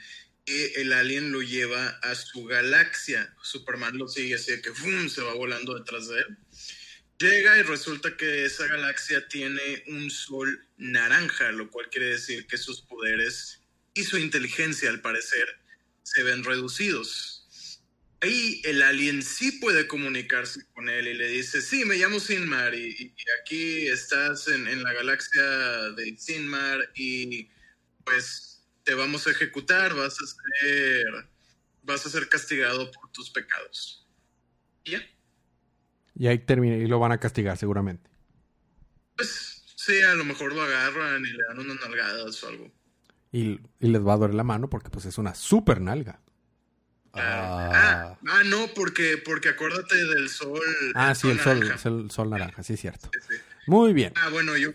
y 0.47 0.79
el 0.79 0.93
alien 0.93 1.33
lo 1.33 1.43
lleva 1.43 1.89
a 2.01 2.15
su 2.15 2.45
galaxia. 2.45 3.35
Superman 3.43 3.99
lo 3.99 4.07
sigue 4.07 4.37
así 4.37 4.53
de 4.53 4.63
que 4.63 4.71
¡fum! 4.71 5.09
se 5.09 5.21
va 5.21 5.35
volando 5.35 5.77
detrás 5.77 6.07
de 6.07 6.21
él. 6.21 6.39
Llega 7.19 7.59
y 7.59 7.63
resulta 7.63 8.17
que 8.17 8.45
esa 8.45 8.69
galaxia 8.69 9.27
tiene 9.27 9.83
un 9.89 10.13
sol 10.13 10.65
naranja, 10.77 11.51
lo 11.51 11.73
cual 11.73 11.91
quiere 11.91 12.07
decir 12.07 12.47
que 12.47 12.57
sus 12.57 12.83
poderes 12.83 13.61
y 13.95 14.05
su 14.05 14.17
inteligencia, 14.17 14.89
al 14.89 15.01
parecer, 15.01 15.49
se 16.05 16.23
ven 16.23 16.45
reducidos. 16.45 17.32
Ahí 18.23 18.63
el 18.65 18.83
alien 18.83 19.21
sí 19.21 19.51
puede 19.51 19.89
comunicarse 19.89 20.65
con 20.75 20.89
él 20.89 21.09
y 21.09 21.15
le 21.15 21.27
dice, 21.27 21.61
sí, 21.61 21.85
me 21.85 21.97
llamo 21.97 22.21
Sinmar 22.21 22.73
y, 22.73 22.87
y 22.89 23.25
aquí 23.41 23.89
estás 23.89 24.47
en, 24.47 24.69
en, 24.69 24.85
la 24.85 24.93
galaxia 24.93 25.43
de 25.97 26.17
Sinmar 26.17 26.79
y 26.95 27.51
pues 28.05 28.65
te 28.85 28.95
vamos 28.95 29.27
a 29.27 29.33
ejecutar, 29.33 29.95
vas 29.97 30.17
a 30.23 30.27
ser, 30.27 31.05
vas 31.83 32.07
a 32.07 32.11
ser 32.11 32.29
castigado 32.29 32.93
por 32.93 33.11
tus 33.11 33.29
pecados. 33.29 34.07
¿Y 34.85 34.93
ya? 34.93 35.03
Y 36.15 36.29
ahí 36.29 36.39
termina 36.39 36.77
y 36.77 36.87
lo 36.87 37.01
van 37.01 37.11
a 37.11 37.19
castigar 37.19 37.59
seguramente. 37.59 38.09
Pues 39.17 39.65
sí, 39.75 40.01
a 40.03 40.15
lo 40.15 40.25
mejor 40.25 40.55
lo 40.55 40.63
agarran 40.63 41.25
y 41.25 41.29
le 41.29 41.43
dan 41.49 41.59
unas 41.59 41.81
nalgadas 41.81 42.41
o 42.45 42.49
algo. 42.49 42.71
Y, 43.33 43.59
y, 43.81 43.89
les 43.89 44.07
va 44.07 44.15
a 44.15 44.19
doler 44.19 44.35
la 44.35 44.45
mano 44.45 44.71
porque 44.71 44.91
pues 44.91 45.07
es 45.07 45.19
una 45.19 45.35
super 45.35 45.81
nalga. 45.81 46.21
Ah, 47.15 47.71
ah, 47.75 48.19
ah, 48.27 48.43
no, 48.45 48.69
porque, 48.75 49.19
porque 49.19 49.51
acuérdate 49.51 49.97
del 49.97 50.29
sol. 50.31 50.61
Ah, 50.95 51.11
el 51.11 51.17
sí, 51.17 51.31
el 51.31 51.41
sol, 51.41 51.61
naranja. 51.61 51.89
el 51.89 52.11
sol 52.11 52.31
naranja, 52.31 52.63
sí 52.63 52.73
es 52.73 52.81
cierto. 52.81 53.11
Sí, 53.13 53.19
sí. 53.29 53.41
Muy 53.67 53.93
bien. 53.93 54.13
Ah, 54.17 54.31
bueno, 54.31 54.57
yo 54.57 54.73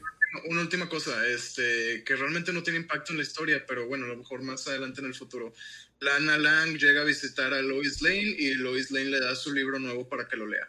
una 0.49 0.61
última 0.61 0.87
cosa, 0.87 1.25
este, 1.27 2.03
que 2.03 2.15
realmente 2.15 2.53
no 2.53 2.63
tiene 2.63 2.79
impacto 2.79 3.11
en 3.11 3.17
la 3.17 3.23
historia, 3.23 3.65
pero 3.67 3.87
bueno, 3.87 4.05
a 4.05 4.09
lo 4.09 4.17
mejor 4.17 4.41
más 4.43 4.67
adelante 4.67 5.01
en 5.01 5.07
el 5.07 5.15
futuro. 5.15 5.53
Lana 5.99 6.37
Lang 6.37 6.77
llega 6.77 7.01
a 7.01 7.05
visitar 7.05 7.53
a 7.53 7.61
Lois 7.61 8.01
Lane 8.01 8.35
y 8.37 8.53
Lois 8.55 8.91
Lane 8.91 9.09
le 9.09 9.19
da 9.19 9.35
su 9.35 9.53
libro 9.53 9.79
nuevo 9.79 10.07
para 10.07 10.27
que 10.27 10.37
lo 10.37 10.45
lea. 10.45 10.67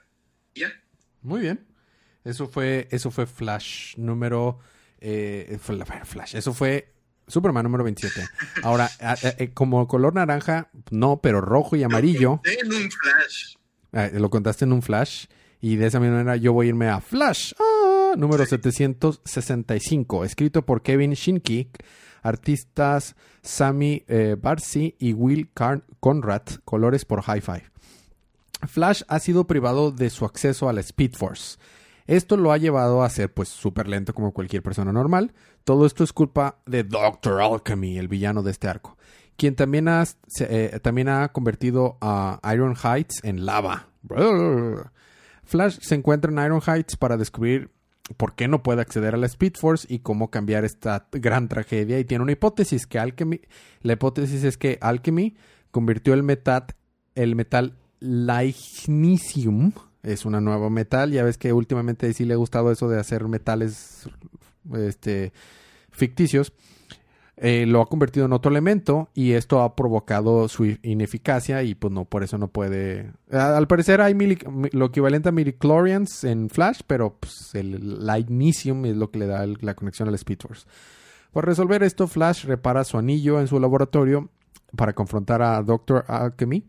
¿Ya? 0.54 0.72
Muy 1.22 1.42
bien. 1.42 1.66
Eso 2.24 2.48
fue, 2.48 2.88
eso 2.90 3.10
fue 3.10 3.26
Flash 3.26 3.96
número. 3.96 4.60
Eh, 5.00 5.58
Flash. 6.04 6.34
Eso 6.34 6.54
fue 6.54 6.92
Superman 7.28 7.64
número 7.64 7.84
27. 7.84 8.26
Ahora, 8.62 8.90
eh, 9.38 9.50
como 9.54 9.86
color 9.86 10.14
naranja, 10.14 10.68
no, 10.90 11.20
pero 11.20 11.40
rojo 11.40 11.76
y 11.76 11.82
amarillo. 11.82 12.40
Lo 12.44 12.50
en 12.50 12.84
un 12.84 12.90
flash. 12.90 13.54
Eh, 13.92 14.18
lo 14.18 14.30
contaste 14.30 14.64
en 14.64 14.72
un 14.72 14.82
flash. 14.82 15.26
Y 15.60 15.76
de 15.76 15.86
esa 15.86 16.00
manera 16.00 16.36
yo 16.36 16.52
voy 16.52 16.66
a 16.66 16.68
irme 16.68 16.88
a 16.88 17.00
Flash. 17.00 17.52
Ah, 17.58 18.14
número 18.16 18.44
sí. 18.44 18.50
765. 18.50 20.24
Escrito 20.24 20.64
por 20.64 20.82
Kevin 20.82 21.12
Shinky. 21.12 21.70
Artistas 22.22 23.16
Sammy 23.42 24.04
eh, 24.08 24.36
Barsi 24.40 24.94
y 24.98 25.12
Will 25.14 25.50
Car 25.52 25.82
Conrad. 26.00 26.42
Colores 26.64 27.04
por 27.04 27.24
Hi-Fi. 27.24 27.62
Flash 28.66 29.02
ha 29.08 29.18
sido 29.20 29.46
privado 29.46 29.92
de 29.92 30.10
su 30.10 30.24
acceso 30.24 30.68
a 30.68 30.72
la 30.72 30.80
Speed 30.80 31.14
Force. 31.14 31.58
Esto 32.08 32.38
lo 32.38 32.52
ha 32.52 32.56
llevado 32.56 33.02
a 33.02 33.10
ser 33.10 33.32
pues 33.32 33.50
súper 33.50 33.86
lento 33.86 34.14
como 34.14 34.32
cualquier 34.32 34.62
persona 34.62 34.92
normal. 34.92 35.34
Todo 35.64 35.84
esto 35.84 36.02
es 36.02 36.14
culpa 36.14 36.56
de 36.64 36.82
Doctor 36.82 37.42
Alchemy, 37.42 37.98
el 37.98 38.08
villano 38.08 38.42
de 38.42 38.50
este 38.50 38.66
arco, 38.66 38.96
quien 39.36 39.54
también 39.54 39.88
ha, 39.88 40.04
eh, 40.40 40.80
también 40.82 41.10
ha 41.10 41.28
convertido 41.28 41.98
a 42.00 42.40
Iron 42.54 42.74
Heights 42.82 43.22
en 43.22 43.44
lava. 43.44 43.90
Flash 45.44 45.78
se 45.82 45.94
encuentra 45.94 46.32
en 46.32 46.38
Iron 46.38 46.62
Heights 46.66 46.96
para 46.96 47.18
descubrir 47.18 47.70
por 48.16 48.34
qué 48.34 48.48
no 48.48 48.62
puede 48.62 48.80
acceder 48.80 49.14
a 49.14 49.18
la 49.18 49.26
Speed 49.26 49.56
Force 49.60 49.86
y 49.88 49.98
cómo 49.98 50.30
cambiar 50.30 50.64
esta 50.64 51.08
gran 51.12 51.48
tragedia. 51.48 51.98
Y 51.98 52.06
tiene 52.06 52.22
una 52.22 52.32
hipótesis 52.32 52.86
que 52.86 52.98
Alchemy, 52.98 53.42
la 53.82 53.92
hipótesis 53.92 54.44
es 54.44 54.56
que 54.56 54.78
Alchemy 54.80 55.36
convirtió 55.70 56.14
el 56.14 56.22
metal, 56.22 56.64
el 57.14 57.36
metal 57.36 57.76
Lignicium, 58.00 59.72
es 60.02 60.24
una 60.24 60.40
nueva 60.40 60.70
metal. 60.70 61.10
Ya 61.10 61.24
ves 61.24 61.38
que 61.38 61.52
últimamente 61.52 62.12
sí 62.12 62.24
le 62.24 62.34
ha 62.34 62.38
gustado 62.38 62.70
eso 62.70 62.88
de 62.88 62.98
hacer 62.98 63.26
metales 63.28 64.08
este, 64.74 65.32
ficticios. 65.90 66.52
Eh, 67.40 67.66
lo 67.66 67.80
ha 67.80 67.86
convertido 67.86 68.26
en 68.26 68.32
otro 68.32 68.50
elemento 68.50 69.10
y 69.14 69.32
esto 69.32 69.62
ha 69.62 69.76
provocado 69.76 70.48
su 70.48 70.76
ineficacia 70.82 71.62
y 71.62 71.76
pues 71.76 71.92
no, 71.92 72.04
por 72.04 72.24
eso 72.24 72.36
no 72.36 72.48
puede... 72.48 73.12
Al 73.30 73.68
parecer 73.68 74.00
hay 74.00 74.12
mili, 74.12 74.38
lo 74.72 74.86
equivalente 74.86 75.28
a 75.28 75.32
midichlorians 75.32 76.24
en 76.24 76.50
Flash, 76.50 76.80
pero 76.84 77.16
pues, 77.20 77.54
el 77.54 78.04
lignicium 78.04 78.84
es 78.86 78.96
lo 78.96 79.12
que 79.12 79.20
le 79.20 79.26
da 79.26 79.46
la 79.46 79.74
conexión 79.74 80.08
al 80.08 80.16
Speed 80.16 80.38
Force. 80.40 80.66
Por 81.30 81.46
resolver 81.46 81.84
esto, 81.84 82.08
Flash 82.08 82.44
repara 82.44 82.82
su 82.82 82.98
anillo 82.98 83.38
en 83.38 83.46
su 83.46 83.60
laboratorio 83.60 84.30
para 84.74 84.92
confrontar 84.92 85.40
a 85.40 85.62
Doctor 85.62 86.04
Alchemy 86.08 86.64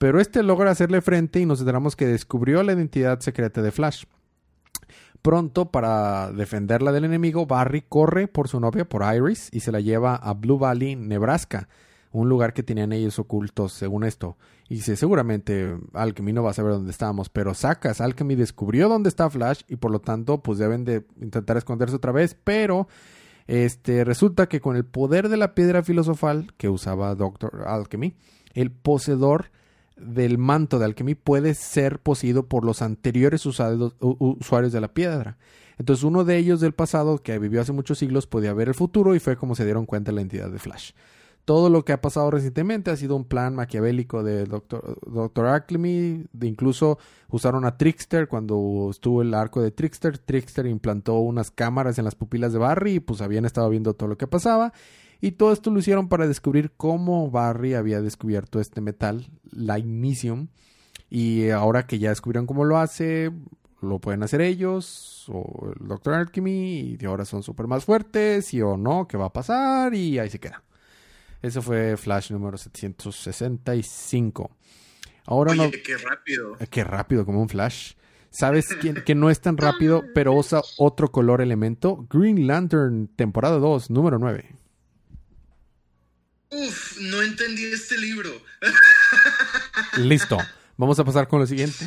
pero 0.00 0.18
este 0.18 0.42
logra 0.42 0.70
hacerle 0.70 1.02
frente 1.02 1.40
y 1.40 1.44
nos 1.44 1.60
enteramos 1.60 1.94
que 1.94 2.06
descubrió 2.06 2.62
la 2.62 2.72
identidad 2.72 3.20
secreta 3.20 3.60
de 3.60 3.70
Flash. 3.70 4.04
Pronto, 5.20 5.70
para 5.70 6.32
defenderla 6.32 6.90
del 6.90 7.04
enemigo, 7.04 7.44
Barry 7.44 7.82
corre 7.82 8.26
por 8.26 8.48
su 8.48 8.60
novia, 8.60 8.88
por 8.88 9.02
Iris, 9.14 9.50
y 9.52 9.60
se 9.60 9.70
la 9.70 9.80
lleva 9.80 10.16
a 10.16 10.32
Blue 10.32 10.56
Valley, 10.56 10.96
Nebraska, 10.96 11.68
un 12.12 12.30
lugar 12.30 12.54
que 12.54 12.62
tenían 12.62 12.94
ellos 12.94 13.18
ocultos, 13.18 13.74
según 13.74 14.04
esto. 14.04 14.38
Y 14.70 14.76
dice, 14.76 14.96
seguramente 14.96 15.76
Alchemy 15.92 16.32
no 16.32 16.44
va 16.44 16.52
a 16.52 16.54
saber 16.54 16.72
dónde 16.72 16.92
estamos, 16.92 17.28
pero 17.28 17.52
sacas, 17.52 18.00
Alchemy 18.00 18.36
descubrió 18.36 18.88
dónde 18.88 19.10
está 19.10 19.28
Flash 19.28 19.64
y 19.68 19.76
por 19.76 19.90
lo 19.90 20.00
tanto, 20.00 20.42
pues 20.42 20.56
deben 20.56 20.86
de 20.86 21.04
intentar 21.20 21.58
esconderse 21.58 21.96
otra 21.96 22.12
vez, 22.12 22.34
pero 22.42 22.88
este 23.46 24.04
resulta 24.04 24.48
que 24.48 24.62
con 24.62 24.76
el 24.76 24.86
poder 24.86 25.28
de 25.28 25.36
la 25.36 25.54
piedra 25.54 25.82
filosofal 25.82 26.54
que 26.56 26.70
usaba 26.70 27.14
Doctor 27.14 27.64
Alchemy, 27.66 28.14
el 28.54 28.70
poseedor 28.70 29.50
del 30.00 30.38
manto 30.38 30.78
de 30.78 30.86
Alchemy 30.86 31.14
puede 31.14 31.54
ser 31.54 32.00
poseído 32.00 32.46
por 32.46 32.64
los 32.64 32.82
anteriores 32.82 33.46
usuarios 33.46 34.72
de 34.72 34.80
la 34.80 34.94
piedra. 34.94 35.38
Entonces 35.78 36.04
uno 36.04 36.24
de 36.24 36.36
ellos 36.36 36.60
del 36.60 36.72
pasado, 36.72 37.18
que 37.18 37.38
vivió 37.38 37.60
hace 37.60 37.72
muchos 37.72 37.98
siglos, 37.98 38.26
podía 38.26 38.52
ver 38.52 38.68
el 38.68 38.74
futuro 38.74 39.14
y 39.14 39.20
fue 39.20 39.36
como 39.36 39.54
se 39.54 39.64
dieron 39.64 39.86
cuenta 39.86 40.12
la 40.12 40.20
entidad 40.20 40.50
de 40.50 40.58
Flash. 40.58 40.92
Todo 41.46 41.70
lo 41.70 41.84
que 41.84 41.92
ha 41.92 42.00
pasado 42.00 42.30
recientemente 42.30 42.90
ha 42.90 42.96
sido 42.96 43.16
un 43.16 43.24
plan 43.24 43.54
maquiavélico 43.54 44.22
de 44.22 44.44
Doctor, 44.44 44.98
Doctor 45.10 45.46
Alchemy. 45.46 46.26
Incluso 46.42 46.98
usaron 47.28 47.64
a 47.64 47.76
Trickster 47.76 48.28
cuando 48.28 48.88
estuvo 48.90 49.22
el 49.22 49.32
arco 49.32 49.62
de 49.62 49.70
Trickster. 49.70 50.18
Trickster 50.18 50.66
implantó 50.66 51.18
unas 51.18 51.50
cámaras 51.50 51.98
en 51.98 52.04
las 52.04 52.14
pupilas 52.14 52.52
de 52.52 52.58
Barry 52.58 52.96
y 52.96 53.00
pues 53.00 53.22
habían 53.22 53.46
estado 53.46 53.68
viendo 53.70 53.94
todo 53.94 54.10
lo 54.10 54.18
que 54.18 54.26
pasaba. 54.26 54.72
Y 55.20 55.32
todo 55.32 55.52
esto 55.52 55.70
lo 55.70 55.78
hicieron 55.78 56.08
para 56.08 56.26
descubrir 56.26 56.72
cómo 56.76 57.30
Barry 57.30 57.74
había 57.74 58.00
descubierto 58.00 58.60
este 58.60 58.80
metal, 58.80 59.28
Lignicium. 59.50 60.48
Y 61.10 61.50
ahora 61.50 61.86
que 61.86 61.98
ya 61.98 62.10
descubrieron 62.10 62.46
cómo 62.46 62.64
lo 62.64 62.78
hace, 62.78 63.30
lo 63.82 63.98
pueden 63.98 64.22
hacer 64.22 64.40
ellos 64.40 65.24
o 65.28 65.72
el 65.78 65.88
Dr. 65.88 66.14
Alchemy 66.14 66.96
y 66.98 67.04
ahora 67.04 67.24
son 67.24 67.42
súper 67.42 67.66
más 67.66 67.84
fuertes 67.84 68.54
y 68.54 68.62
o 68.62 68.76
no, 68.76 69.06
qué 69.08 69.16
va 69.16 69.26
a 69.26 69.32
pasar 69.32 69.94
y 69.94 70.18
ahí 70.18 70.30
se 70.30 70.38
queda. 70.38 70.62
Eso 71.42 71.62
fue 71.62 71.96
Flash 71.96 72.30
número 72.30 72.58
765. 72.58 74.50
Ahora 75.26 75.52
Oye, 75.52 75.64
no... 75.64 75.70
qué 75.70 75.96
rápido. 75.96 76.56
Qué 76.70 76.84
rápido, 76.84 77.24
como 77.24 77.40
un 77.40 77.48
Flash. 77.48 77.94
¿Sabes 78.30 78.68
quién 78.80 79.02
que 79.04 79.14
no 79.14 79.28
es 79.28 79.40
tan 79.40 79.56
rápido, 79.56 80.04
pero 80.14 80.34
usa 80.34 80.62
otro 80.78 81.10
color 81.10 81.40
elemento? 81.40 82.06
Green 82.08 82.46
Lantern, 82.46 83.08
temporada 83.08 83.58
2, 83.58 83.90
número 83.90 84.18
9. 84.18 84.54
Uf, 86.50 86.98
no 86.98 87.22
entendí 87.22 87.64
este 87.66 87.96
libro. 87.96 88.44
Listo. 89.98 90.36
Vamos 90.76 90.98
a 90.98 91.04
pasar 91.04 91.28
con 91.28 91.40
lo 91.40 91.46
siguiente. 91.46 91.86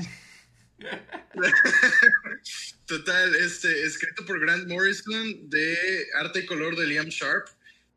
Total, 2.85 3.35
este, 3.35 3.85
escrito 3.85 4.25
por 4.25 4.39
Grant 4.39 4.67
Morrison, 4.67 5.49
de 5.49 6.07
arte 6.15 6.39
y 6.39 6.45
color 6.45 6.77
de 6.77 6.87
Liam 6.87 7.07
Sharp, 7.07 7.47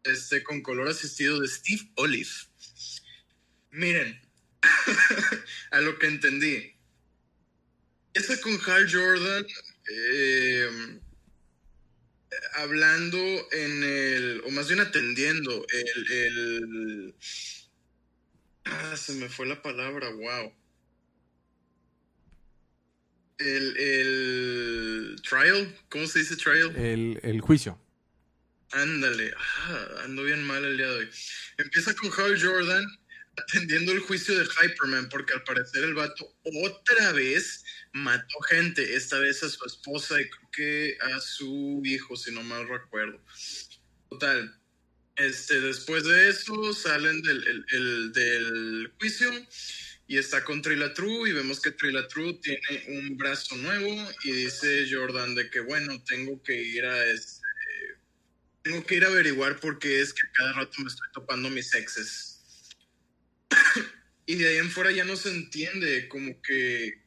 este, 0.04 0.42
con 0.42 0.62
color 0.62 0.88
asistido 0.88 1.40
de 1.40 1.48
Steve 1.48 1.82
Olive. 1.96 2.30
Miren, 3.70 4.20
a 5.70 5.80
lo 5.80 5.98
que 5.98 6.06
entendí. 6.06 6.74
Esta 8.14 8.40
con 8.40 8.58
Hal 8.66 8.90
Jordan, 8.90 9.46
eh, 9.90 10.98
hablando 12.54 13.18
en 13.52 13.82
el, 13.82 14.42
o 14.44 14.50
más 14.50 14.68
bien 14.68 14.80
atendiendo 14.80 15.66
el, 15.72 16.12
el, 16.12 17.14
ah, 18.64 18.96
se 18.96 19.12
me 19.14 19.28
fue 19.28 19.46
la 19.46 19.62
palabra, 19.62 20.10
wow. 20.10 20.52
El, 23.38 23.76
el 23.76 25.16
trial, 25.28 25.76
¿cómo 25.88 26.06
se 26.06 26.20
dice 26.20 26.36
trial? 26.36 26.74
El, 26.76 27.20
el 27.22 27.40
juicio. 27.40 27.78
Ándale, 28.72 29.32
ah, 29.36 29.88
ando 30.04 30.24
bien 30.24 30.42
mal 30.44 30.64
el 30.64 30.76
día 30.76 30.86
de 30.86 30.96
hoy. 30.96 31.10
Empieza 31.58 31.94
con 31.94 32.10
Hal 32.12 32.42
Jordan 32.42 32.84
atendiendo 33.36 33.92
el 33.92 34.00
juicio 34.00 34.38
de 34.38 34.46
Hyperman, 34.46 35.08
porque 35.08 35.34
al 35.34 35.44
parecer 35.44 35.84
el 35.84 35.94
vato 35.94 36.36
otra 36.64 37.12
vez 37.12 37.64
mató 37.92 38.40
gente, 38.48 38.94
esta 38.94 39.18
vez 39.18 39.42
a 39.42 39.48
su 39.48 39.64
esposa 39.64 40.20
y 40.20 40.28
creo 40.28 40.50
que 40.52 40.98
a 41.00 41.20
su 41.20 41.82
hijo, 41.84 42.16
si 42.16 42.32
no 42.32 42.42
mal 42.42 42.68
recuerdo. 42.68 43.22
Total, 44.10 44.60
este, 45.16 45.60
después 45.60 46.04
de 46.04 46.28
eso 46.28 46.72
salen 46.74 47.22
del, 47.22 47.64
el, 47.72 48.12
del 48.12 48.92
juicio 48.98 49.30
y 50.06 50.18
está 50.18 50.44
con 50.44 50.62
Trilla 50.62 50.92
True 50.92 51.28
y 51.28 51.32
vemos 51.32 51.60
que 51.60 51.72
Trilla 51.72 52.06
True 52.06 52.34
tiene 52.34 52.84
un 52.88 53.16
brazo 53.16 53.56
nuevo 53.56 54.08
y 54.24 54.32
dice 54.32 54.86
Jordan 54.90 55.34
de 55.34 55.50
que 55.50 55.60
bueno, 55.60 56.02
tengo 56.04 56.42
que 56.42 56.54
ir 56.62 56.84
a 56.84 57.06
este, 57.06 57.46
tengo 58.62 58.84
que 58.84 58.96
ir 58.96 59.04
a 59.04 59.08
averiguar 59.08 59.58
por 59.58 59.78
qué 59.78 60.00
es 60.00 60.12
que 60.12 60.22
cada 60.34 60.52
rato 60.52 60.72
me 60.78 60.88
estoy 60.88 61.08
topando 61.12 61.48
mis 61.50 61.74
exes. 61.74 62.35
Y 64.26 64.34
de 64.34 64.48
ahí 64.48 64.56
en 64.56 64.70
fuera 64.70 64.90
ya 64.90 65.04
no 65.04 65.16
se 65.16 65.30
entiende, 65.30 66.08
como 66.08 66.42
que 66.42 67.02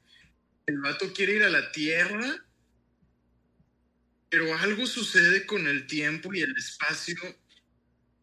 el 0.66 0.80
vato 0.80 1.12
quiere 1.14 1.34
ir 1.34 1.44
a 1.44 1.50
la 1.50 1.72
tierra, 1.72 2.46
pero 4.30 4.58
algo 4.58 4.88
sucede 4.88 5.46
con 5.46 5.68
el 5.68 5.86
tiempo 5.86 6.34
y 6.34 6.42
el 6.42 6.56
espacio. 6.56 7.18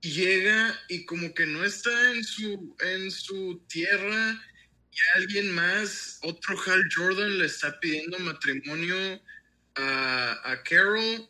Y 0.00 0.12
llega 0.12 0.78
y 0.88 1.04
como 1.04 1.35
que 1.35 1.46
no 1.46 1.64
está 1.64 2.12
en 2.12 2.24
su, 2.24 2.76
en 2.80 3.11
su 3.11 3.62
tierra 3.68 4.42
y 4.90 5.18
alguien 5.18 5.50
más, 5.52 6.18
otro 6.22 6.56
Hal 6.64 6.88
Jordan 6.94 7.38
le 7.38 7.46
está 7.46 7.78
pidiendo 7.80 8.18
matrimonio 8.20 8.96
a, 9.74 10.52
a 10.52 10.62
Carol, 10.62 11.28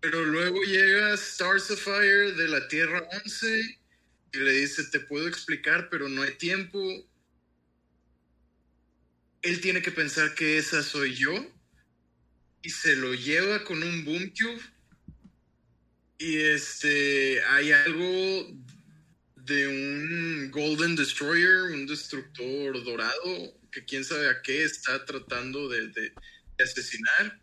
pero 0.00 0.24
luego 0.24 0.60
llega 0.62 1.14
Star 1.14 1.60
Sapphire 1.60 2.32
de 2.32 2.48
la 2.48 2.66
Tierra 2.66 3.06
11 3.24 3.79
y 4.32 4.38
le 4.38 4.52
dice, 4.52 4.84
te 4.84 5.00
puedo 5.00 5.26
explicar, 5.26 5.88
pero 5.90 6.08
no 6.08 6.22
hay 6.22 6.34
tiempo. 6.34 6.78
Él 9.42 9.60
tiene 9.60 9.82
que 9.82 9.90
pensar 9.90 10.34
que 10.34 10.58
esa 10.58 10.82
soy 10.82 11.14
yo 11.14 11.32
y 12.62 12.70
se 12.70 12.96
lo 12.96 13.14
lleva 13.14 13.64
con 13.64 13.82
un 13.82 14.04
boom 14.04 14.32
cube. 14.38 14.62
Y 16.18 16.36
este, 16.36 17.42
hay 17.44 17.72
algo 17.72 18.54
de 19.36 19.66
un 19.66 20.50
Golden 20.50 20.94
Destroyer, 20.94 21.72
un 21.72 21.86
destructor 21.86 22.84
dorado, 22.84 23.58
que 23.72 23.84
quién 23.84 24.04
sabe 24.04 24.28
a 24.28 24.42
qué 24.42 24.64
está 24.64 25.04
tratando 25.06 25.68
de, 25.68 25.88
de 25.88 26.12
asesinar. 26.62 27.40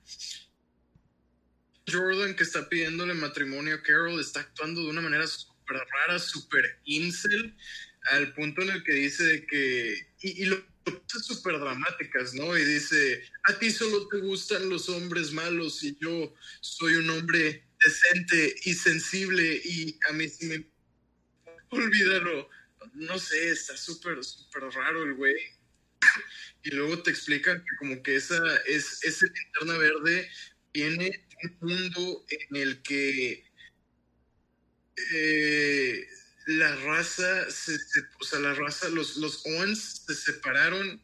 Jordan, 1.90 2.36
que 2.36 2.44
está 2.44 2.68
pidiéndole 2.70 3.14
matrimonio 3.14 3.76
a 3.76 3.82
Carol, 3.82 4.20
está 4.20 4.42
actuando 4.42 4.84
de 4.84 4.90
una 4.90 5.02
manera 5.02 5.26
súper 5.68 5.88
rara, 5.92 6.20
súper 6.20 6.80
incel, 6.86 7.56
al 8.12 8.34
punto 8.34 8.62
en 8.62 8.70
el 8.70 8.84
que 8.84 8.94
dice 8.94 9.46
que. 9.50 10.08
Y, 10.22 10.46
lo 10.46 10.66
cosas 10.84 11.26
súper 11.26 11.60
dramáticas, 11.60 12.34
¿no? 12.34 12.58
Y 12.58 12.64
dice: 12.64 13.24
A 13.50 13.60
ti 13.60 13.72
solo 13.72 14.08
te 14.08 14.20
gustan 14.20 14.70
los 14.70 14.90
hombres 14.90 15.32
malos 15.32 15.84
y 15.84 15.98
yo 16.00 16.34
soy 16.62 16.96
un 16.96 17.10
hombre 17.10 17.64
decente 17.84 18.56
y 18.64 18.74
sensible 18.74 19.62
y 19.64 20.00
a 20.10 20.14
mí 20.14 20.30
sí 20.30 20.46
me. 20.46 20.66
Olvídalo. 21.70 22.50
No 22.94 23.20
sé, 23.20 23.50
está 23.50 23.76
súper, 23.76 24.24
súper 24.24 24.64
raro 24.64 25.04
el 25.04 25.14
güey. 25.16 25.36
y 26.64 26.72
luego 26.72 27.04
te 27.04 27.12
explican 27.12 27.58
que, 27.58 27.76
como 27.80 28.02
que 28.02 28.16
esa 28.16 28.38
es 28.66 29.04
esa 29.04 29.26
linterna 29.26 29.78
verde 29.78 30.30
viene 30.74 31.28
un 31.44 31.58
mundo 31.70 32.26
en 32.30 32.56
el 32.56 32.82
que 32.84 33.47
eh, 35.14 36.08
la 36.48 36.76
raza, 36.78 37.50
se, 37.52 37.78
o 38.20 38.24
sea, 38.24 38.40
la 38.40 38.54
raza, 38.54 38.90
los, 38.90 39.18
los 39.18 39.46
Owens 39.46 40.04
se 40.08 40.16
separaron 40.16 41.02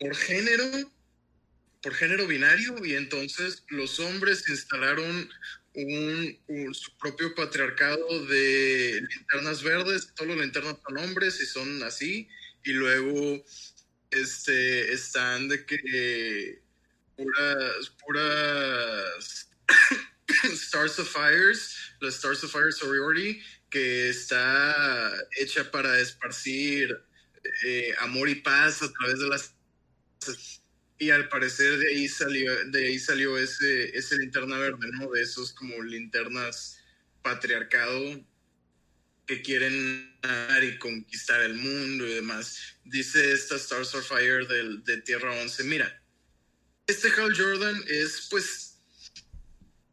por 0.00 0.14
género, 0.16 0.92
por 1.82 1.94
género 1.94 2.26
binario, 2.26 2.84
y 2.84 2.94
entonces 2.94 3.64
los 3.68 4.00
hombres 4.00 4.48
instalaron 4.48 5.28
un, 5.74 6.74
su 6.74 6.96
propio 6.98 7.34
patriarcado 7.34 8.26
de 8.26 9.00
linternas 9.08 9.62
verdes, 9.62 10.12
todos 10.14 10.28
los 10.28 10.40
linternas 10.40 10.76
son 10.86 10.98
hombres 10.98 11.40
y 11.40 11.46
son 11.46 11.82
así, 11.82 12.28
y 12.64 12.72
luego 12.72 13.44
este, 14.10 14.92
están 14.92 15.48
de 15.48 15.64
que 15.64 16.62
puras, 17.16 17.90
puras 18.04 19.50
Stars 20.52 20.98
of 20.98 21.08
Fires, 21.08 21.76
la 22.00 22.08
Stars 22.10 22.44
of 22.44 22.50
Fire 22.50 22.72
Sorority, 22.72 23.40
que 23.70 24.10
está 24.10 25.12
hecha 25.36 25.70
para 25.70 25.98
esparcir 26.00 26.96
eh, 27.64 27.94
amor 28.00 28.28
y 28.28 28.36
paz 28.36 28.82
a 28.82 28.92
través 28.92 29.18
de 29.18 29.28
las 29.28 29.54
y 30.98 31.10
al 31.10 31.28
parecer 31.28 31.78
de 31.78 31.88
ahí 31.88 32.08
salió 32.08 32.52
de 32.66 32.86
ahí 32.86 32.98
salió 32.98 33.38
ese 33.38 33.96
ese 33.96 34.16
linterna 34.16 34.58
verde 34.58 34.88
no 34.94 35.08
de 35.12 35.22
esos 35.22 35.52
como 35.52 35.80
linternas 35.82 36.80
patriarcado 37.22 38.20
que 39.26 39.42
quieren 39.42 40.18
dar 40.20 40.64
y 40.64 40.78
conquistar 40.78 41.40
el 41.42 41.54
mundo 41.54 42.06
y 42.06 42.14
demás. 42.14 42.76
Dice 42.84 43.32
esta 43.32 43.56
Stars 43.56 43.94
of 43.94 44.08
Fire 44.08 44.48
del, 44.48 44.82
de 44.84 45.00
Tierra 45.02 45.32
11 45.40 45.64
mira 45.64 46.02
este 46.86 47.08
Hal 47.08 47.36
Jordan 47.36 47.80
es 47.86 48.26
pues 48.30 48.67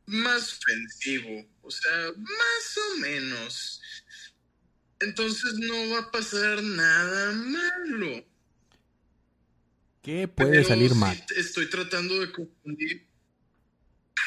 más 0.05 0.59
ofensivo, 0.59 1.45
o 1.61 1.71
sea, 1.71 2.11
más 2.15 2.77
o 2.77 2.97
menos. 2.99 3.81
Entonces 4.99 5.53
no 5.55 5.89
va 5.89 5.99
a 5.99 6.11
pasar 6.11 6.61
nada 6.63 7.31
malo. 7.33 8.25
¿Qué 10.01 10.27
puede 10.27 10.63
salir 10.63 10.93
mal? 10.93 11.23
Estoy 11.35 11.69
tratando 11.69 12.19
de 12.19 12.31
confundir. 12.31 13.07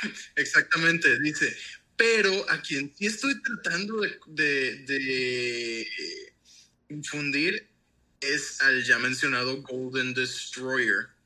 Exactamente, 0.36 1.20
dice. 1.20 1.56
Pero 1.96 2.48
a 2.50 2.60
quien 2.60 2.94
sí 2.96 3.06
estoy 3.06 3.40
tratando 3.42 4.00
de, 4.00 4.18
de, 4.26 4.76
de 4.84 5.86
confundir 6.88 7.68
es 8.20 8.60
al 8.60 8.84
ya 8.84 8.98
mencionado 8.98 9.62
Golden 9.62 10.14
Destroyer 10.14 11.18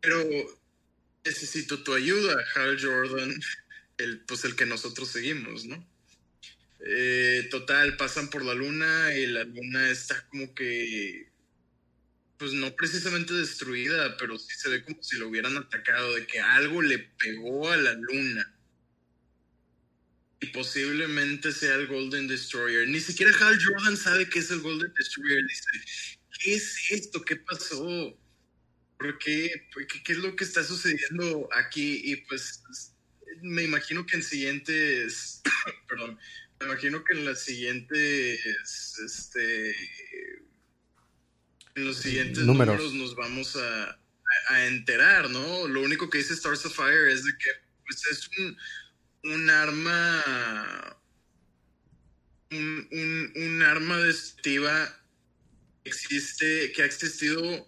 pero 0.00 0.24
necesito 1.24 1.82
tu 1.82 1.94
ayuda, 1.94 2.36
Hal 2.54 2.78
Jordan, 2.80 3.40
el, 3.98 4.20
pues 4.20 4.44
el 4.44 4.56
que 4.56 4.66
nosotros 4.66 5.08
seguimos, 5.08 5.64
¿no? 5.64 5.86
Eh, 6.80 7.48
total, 7.50 7.96
pasan 7.96 8.30
por 8.30 8.44
la 8.44 8.54
luna 8.54 9.14
y 9.14 9.26
la 9.26 9.44
luna 9.44 9.90
está 9.90 10.26
como 10.28 10.54
que, 10.54 11.30
pues 12.38 12.52
no 12.54 12.74
precisamente 12.74 13.34
destruida, 13.34 14.16
pero 14.16 14.38
sí 14.38 14.54
se 14.56 14.70
ve 14.70 14.82
como 14.84 15.02
si 15.02 15.18
lo 15.18 15.28
hubieran 15.28 15.56
atacado, 15.58 16.14
de 16.14 16.26
que 16.26 16.40
algo 16.40 16.80
le 16.80 16.98
pegó 16.98 17.70
a 17.70 17.76
la 17.76 17.92
luna. 17.92 18.56
Y 20.42 20.46
posiblemente 20.46 21.52
sea 21.52 21.74
el 21.74 21.86
Golden 21.86 22.26
Destroyer. 22.26 22.88
Ni 22.88 22.98
siquiera 23.00 23.30
Hal 23.38 23.58
Jordan 23.62 23.94
sabe 23.94 24.26
que 24.26 24.38
es 24.38 24.50
el 24.50 24.60
Golden 24.60 24.90
Destroyer. 24.96 25.46
Dice, 25.46 26.16
¿qué 26.38 26.54
es 26.54 26.90
esto? 26.92 27.22
¿Qué 27.22 27.36
pasó? 27.36 28.18
Qué, 29.18 29.68
qué 30.04 30.12
es 30.12 30.18
lo 30.18 30.36
que 30.36 30.44
está 30.44 30.62
sucediendo 30.62 31.48
aquí 31.52 32.02
y 32.04 32.16
pues 32.16 32.62
me 33.42 33.62
imagino 33.62 34.04
que 34.06 34.16
en 34.16 34.22
siguientes, 34.22 35.42
perdón, 35.88 36.18
me 36.60 36.66
imagino 36.66 37.02
que 37.04 37.14
en 37.14 37.24
las 37.24 37.42
siguientes, 37.42 38.98
este, 38.98 39.70
en 41.74 41.84
los 41.86 41.96
siguientes 41.96 42.44
números, 42.44 42.92
nos 42.92 43.14
vamos 43.14 43.56
a, 43.56 43.98
a, 44.48 44.66
enterar, 44.66 45.30
¿no? 45.30 45.66
Lo 45.68 45.80
único 45.80 46.10
que 46.10 46.18
dice 46.18 46.34
Stars 46.34 46.66
of 46.66 46.76
Fire 46.76 47.08
es 47.08 47.24
de 47.24 47.32
que 47.38 47.50
pues 47.86 48.06
es 48.06 48.30
un, 48.38 48.56
un 49.32 49.50
arma, 49.50 50.98
un, 52.50 52.88
un, 52.92 53.32
un 53.36 53.62
arma 53.62 53.98
destructiva 53.98 54.96
existe, 55.84 56.72
que 56.72 56.82
ha 56.82 56.86
existido 56.86 57.66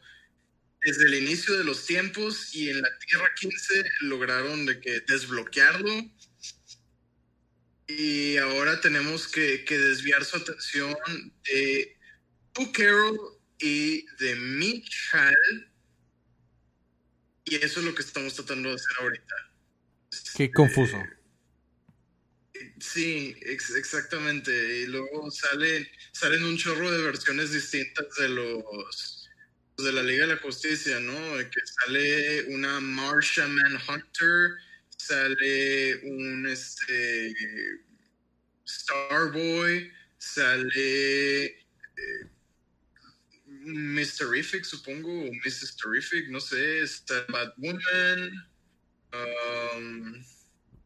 desde 0.83 1.07
el 1.07 1.15
inicio 1.15 1.57
de 1.57 1.65
los 1.65 1.87
tiempos 1.87 2.55
y 2.55 2.69
en 2.69 2.83
la 2.83 2.99
Tierra 2.99 3.31
15 3.39 3.85
lograron 4.01 4.67
de 4.67 4.81
que 4.81 5.01
desbloquearlo 5.07 6.11
y 7.87 8.37
ahora 8.39 8.81
tenemos 8.81 9.29
que, 9.29 9.65
desviar 9.69 10.25
su 10.25 10.37
atención 10.37 10.97
de 11.45 11.97
tu 12.53 12.73
Carol 12.73 13.19
y 13.59 14.05
de 14.17 14.35
Michal 14.37 15.73
y 17.45 17.57
eso 17.57 17.81
es 17.81 17.87
lo 17.87 17.95
que 17.95 18.03
estamos 18.03 18.35
tratando 18.35 18.69
de 18.71 18.77
hacer 18.77 18.97
ahorita. 19.01 19.35
Qué 20.37 20.51
confuso. 20.51 21.03
Sí, 22.81 23.37
exactamente. 23.43 24.79
Y 24.79 24.87
luego 24.87 25.31
salen, 25.31 25.87
salen 26.13 26.45
un 26.45 26.57
chorro 26.57 26.91
de 26.91 27.03
versiones 27.03 27.53
distintas 27.53 28.07
de 28.19 28.29
los 28.29 29.22
de 29.79 29.93
la 29.93 30.03
Liga 30.03 30.27
de 30.27 30.35
la 30.35 30.41
Justicia, 30.41 31.01
¿no? 31.01 31.37
Que 31.39 31.61
sale 31.81 32.45
una 32.55 32.81
Marsha 32.81 33.47
Manhunter, 33.49 34.59
sale 34.97 35.97
un 36.05 36.47
este 36.47 37.35
Starboy, 38.67 39.91
sale 40.19 41.45
eh. 41.45 42.29
Terrific, 44.19 44.65
supongo, 44.65 45.11
o 45.11 45.33
Mrs. 45.45 45.77
Terrific, 45.77 46.29
no 46.29 46.41
sé, 46.41 46.83
está 46.83 47.25
Batwoman. 47.29 48.49
Um, 49.13 50.25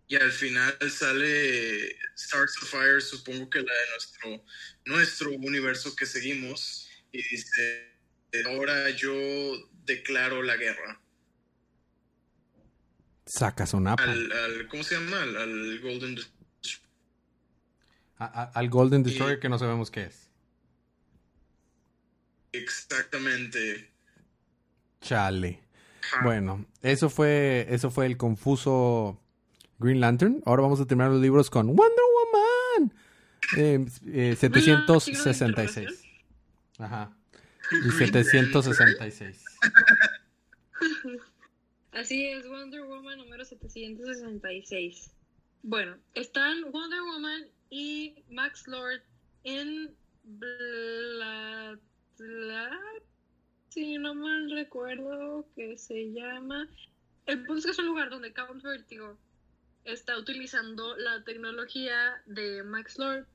y 0.09 0.17
al 0.17 0.31
final 0.33 0.77
sale 0.91 1.97
Stars 2.17 2.57
of 2.63 2.71
Fire, 2.71 3.01
supongo 3.01 3.49
que 3.51 3.61
la 3.61 3.73
de 3.73 3.91
nuestro, 3.91 4.45
nuestro 4.85 5.31
universo 5.33 5.95
que 5.97 6.07
seguimos, 6.07 6.89
y 7.13 7.23
dice, 7.23 7.96
ahora 8.45 8.91
yo 8.91 9.13
declaro 9.85 10.43
la 10.43 10.57
guerra. 10.57 11.01
Sacas 13.25 13.75
una 13.75 13.95
al, 13.95 14.31
al, 14.31 14.69
¿Cómo 14.69 14.85
se 14.85 14.95
llama? 14.95 15.21
Al, 15.21 15.81
Golden 15.81 16.15
Destroyer. 16.15 16.81
al 18.19 18.69
Golden 18.69 19.03
Destroyer 19.03 19.41
que 19.41 19.49
no 19.49 19.59
sabemos 19.59 19.91
qué 19.91 20.05
es. 20.05 20.31
Exactamente. 22.53 23.91
Chale. 25.01 25.61
Bueno, 26.23 26.65
eso 26.83 27.11
fue, 27.11 27.67
eso 27.69 27.91
fue 27.91 28.07
el 28.07 28.17
confuso 28.17 29.21
Green 29.79 30.01
Lantern. 30.01 30.43
Ahora 30.47 30.63
vamos 30.63 30.81
a 30.81 30.87
terminar 30.87 31.11
los 31.11 31.21
libros 31.21 31.51
con 31.51 31.67
Wonder 31.67 32.05
Woman. 32.15 32.95
Eh, 33.57 34.37
766. 34.37 35.89
Eh, 35.89 35.95
Ajá. 36.79 37.16
Y 37.73 37.91
766. 37.91 39.45
Así 41.93 42.27
es, 42.27 42.47
Wonder 42.47 42.85
Woman 42.85 43.19
número 43.19 43.45
766. 43.45 45.11
Bueno, 45.63 45.97
están 46.15 46.71
Wonder 46.71 47.01
Woman 47.01 47.47
y 47.71 48.23
Max 48.29 48.67
Lord 48.69 49.03
en 49.45 49.97
si 53.69 53.99
no 53.99 54.15
mal 54.15 54.51
recuerdo 54.51 55.47
que 55.55 55.77
se 55.77 56.13
llama. 56.13 56.69
El 57.27 57.45
punto 57.45 57.59
es 57.59 57.65
que 57.67 57.71
es 57.73 57.79
un 57.79 57.87
lugar 57.87 58.11
donde 58.11 58.33
Count 58.33 58.63
Vertigo 58.63 59.19
está 59.85 60.19
utilizando 60.19 60.97
la 60.97 61.23
tecnología 61.25 62.23
de 62.27 62.63
Max 62.63 62.99
Lord 62.99 63.27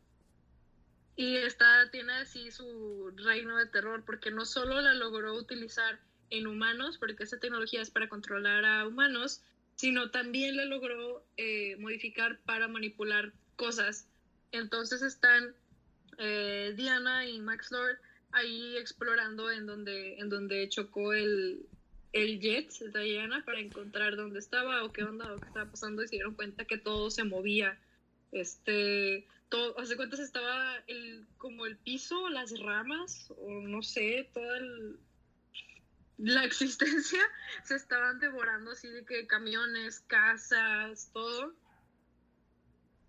y 1.16 1.36
está, 1.38 1.90
tiene 1.92 2.14
así 2.14 2.52
su 2.52 3.12
reino 3.18 3.58
de 3.58 3.66
terror 3.66 4.04
porque 4.06 4.32
no 4.32 4.46
solo 4.46 4.82
la 4.82 4.94
logró 4.94 5.34
utilizar 5.34 6.00
en 6.30 6.48
humanos, 6.48 6.98
porque 6.98 7.24
esa 7.24 7.40
tecnología 7.40 7.82
es 7.82 7.92
para 7.92 8.10
controlar 8.10 8.66
a 8.66 8.88
humanos, 8.88 9.42
sino 9.76 10.12
también 10.12 10.58
la 10.58 10.66
logró 10.66 11.26
eh, 11.38 11.76
modificar 11.78 12.40
para 12.46 12.68
manipular 12.68 13.34
cosas. 13.56 14.08
Entonces 14.52 15.02
están 15.02 15.54
eh, 16.18 16.74
Diana 16.76 17.28
y 17.28 17.40
Max 17.40 17.72
Lord 17.72 17.98
ahí 18.32 18.78
explorando 18.78 19.52
en 19.52 19.66
donde, 19.66 20.18
en 20.20 20.30
donde 20.30 20.70
chocó 20.70 21.14
el, 21.14 21.66
el 22.14 22.40
jet 22.40 22.72
de 22.80 23.04
Diana 23.04 23.44
para 23.46 23.60
encontrar 23.60 24.16
dónde 24.16 24.40
estaba 24.40 24.84
o 24.84 24.92
qué 24.92 25.04
onda 25.04 25.34
o 25.34 25.40
qué 25.40 25.48
estaba 25.48 25.70
pasando 25.70 26.04
y 26.04 26.08
se 26.08 26.16
dieron 26.16 26.36
cuenta 26.36 26.66
que 26.66 26.78
todo 26.78 27.10
se 27.12 27.24
movía. 27.24 27.78
Este, 28.32 29.28
todo, 29.52 29.78
hace 29.78 29.96
cuentas 29.96 30.20
estaba 30.20 30.78
el, 30.88 31.28
como 31.38 31.68
el 31.68 31.78
piso, 31.78 32.30
las 32.30 32.60
ramas, 32.60 33.32
o 33.38 33.52
no 33.62 33.84
sé, 33.84 34.28
toda 34.34 34.60
la 36.18 36.44
existencia 36.46 37.22
se 37.64 37.76
estaban 37.76 38.20
devorando 38.20 38.72
así 38.72 38.90
de 38.90 39.06
que 39.06 39.28
camiones, 39.28 40.00
casas, 40.08 41.12
todo. 41.14 41.54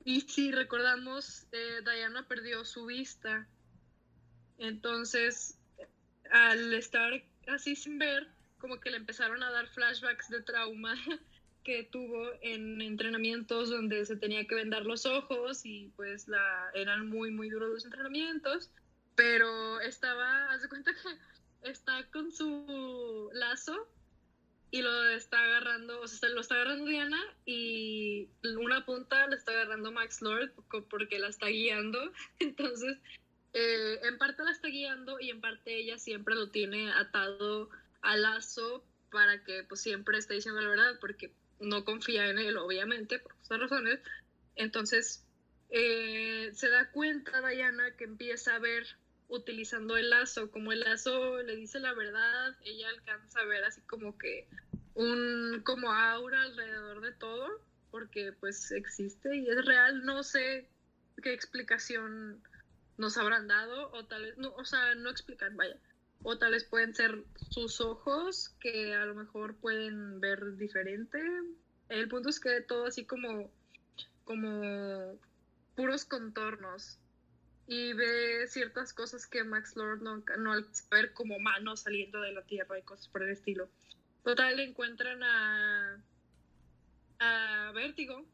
Y 0.04 0.20
si 0.20 0.52
recordamos, 0.52 1.46
eh, 1.52 1.80
Diana 1.82 2.28
perdió 2.28 2.66
su 2.66 2.84
vista 2.84 3.48
entonces, 4.62 5.58
al 6.30 6.72
estar 6.74 7.20
así 7.48 7.74
sin 7.74 7.98
ver, 7.98 8.28
como 8.58 8.78
que 8.78 8.90
le 8.90 8.96
empezaron 8.96 9.42
a 9.42 9.50
dar 9.50 9.66
flashbacks 9.68 10.28
de 10.28 10.40
trauma 10.40 10.94
que 11.62 11.84
tuvo 11.84 12.30
en 12.40 12.80
entrenamientos 12.80 13.70
donde 13.70 14.04
se 14.04 14.16
tenía 14.16 14.46
que 14.46 14.54
vendar 14.54 14.84
los 14.84 15.06
ojos 15.06 15.64
y 15.64 15.92
pues 15.96 16.28
la, 16.28 16.70
eran 16.74 17.08
muy, 17.08 17.30
muy 17.30 17.48
duros 17.50 17.70
los 17.70 17.84
entrenamientos, 17.84 18.70
pero 19.14 19.80
estaba, 19.80 20.50
haz 20.50 20.62
de 20.62 20.68
cuenta 20.68 20.92
que 20.92 21.70
está 21.70 22.08
con 22.10 22.32
su 22.32 23.30
lazo 23.32 23.88
y 24.70 24.80
lo 24.82 25.08
está 25.10 25.44
agarrando, 25.44 26.00
o 26.00 26.08
sea, 26.08 26.30
lo 26.30 26.40
está 26.40 26.54
agarrando 26.54 26.86
Diana 26.86 27.20
y 27.44 28.28
una 28.58 28.84
punta 28.86 29.26
lo 29.26 29.36
está 29.36 29.52
agarrando 29.52 29.92
Max 29.92 30.22
Lord 30.22 30.52
porque 30.88 31.18
la 31.18 31.28
está 31.28 31.48
guiando, 31.48 31.98
entonces 32.38 32.98
eh, 33.52 34.00
en 34.02 34.18
parte 34.18 34.42
la 34.42 34.50
está 34.50 34.68
guiando 34.68 35.20
y 35.20 35.30
en 35.30 35.40
parte 35.40 35.76
ella 35.76 35.98
siempre 35.98 36.34
lo 36.34 36.50
tiene 36.50 36.90
atado 36.90 37.68
al 38.00 38.22
lazo 38.22 38.84
para 39.10 39.44
que 39.44 39.62
pues 39.64 39.82
siempre 39.82 40.16
esté 40.16 40.34
diciendo 40.34 40.60
la 40.60 40.70
verdad 40.70 40.98
porque 41.00 41.32
no 41.62 41.84
confía 41.84 42.28
en 42.28 42.38
él 42.38 42.56
obviamente 42.56 43.18
por 43.18 43.34
estas 43.40 43.60
razones. 43.60 44.00
Entonces 44.56 45.24
eh, 45.70 46.50
se 46.54 46.68
da 46.68 46.90
cuenta 46.90 47.46
Diana 47.48 47.96
que 47.96 48.04
empieza 48.04 48.56
a 48.56 48.58
ver 48.58 48.86
utilizando 49.28 49.96
el 49.96 50.10
lazo 50.10 50.50
como 50.50 50.72
el 50.72 50.80
lazo 50.80 51.42
le 51.42 51.56
dice 51.56 51.80
la 51.80 51.94
verdad 51.94 52.54
ella 52.66 52.90
alcanza 52.90 53.40
a 53.40 53.46
ver 53.46 53.64
así 53.64 53.80
como 53.82 54.18
que 54.18 54.46
un 54.92 55.62
como 55.64 55.90
aura 55.90 56.42
alrededor 56.42 57.00
de 57.00 57.12
todo 57.12 57.48
porque 57.90 58.34
pues 58.34 58.70
existe 58.72 59.34
y 59.34 59.48
es 59.48 59.64
real 59.64 60.04
no 60.04 60.22
sé 60.22 60.68
qué 61.22 61.32
explicación 61.32 62.42
nos 63.02 63.16
habrán 63.16 63.48
dado, 63.48 63.90
o 63.92 64.04
tal 64.04 64.22
vez, 64.22 64.38
no, 64.38 64.54
o 64.54 64.64
sea, 64.64 64.94
no 64.94 65.10
explican, 65.10 65.56
vaya, 65.56 65.76
o 66.22 66.38
tal 66.38 66.52
vez 66.52 66.64
pueden 66.64 66.94
ser 66.94 67.24
sus 67.50 67.80
ojos 67.80 68.54
que 68.60 68.94
a 68.94 69.04
lo 69.06 69.14
mejor 69.14 69.56
pueden 69.56 70.20
ver 70.20 70.56
diferente. 70.56 71.18
El 71.88 72.08
punto 72.08 72.28
es 72.28 72.40
que 72.40 72.60
todo 72.60 72.86
así 72.86 73.04
como, 73.04 73.50
como 74.24 75.18
puros 75.74 76.04
contornos 76.04 76.98
y 77.66 77.92
ve 77.92 78.46
ciertas 78.48 78.92
cosas 78.92 79.26
que 79.26 79.44
Max 79.44 79.76
Lord 79.76 80.02
no, 80.02 80.22
no 80.38 80.52
ver 80.90 81.12
como 81.12 81.38
manos 81.38 81.80
saliendo 81.80 82.20
de 82.20 82.32
la 82.32 82.42
tierra 82.42 82.78
y 82.78 82.82
cosas 82.82 83.08
por 83.08 83.22
el 83.22 83.30
estilo. 83.30 83.68
Total, 84.24 84.58
encuentran 84.60 85.22
a, 85.22 86.02
a 87.18 87.72
Vértigo, 87.72 88.24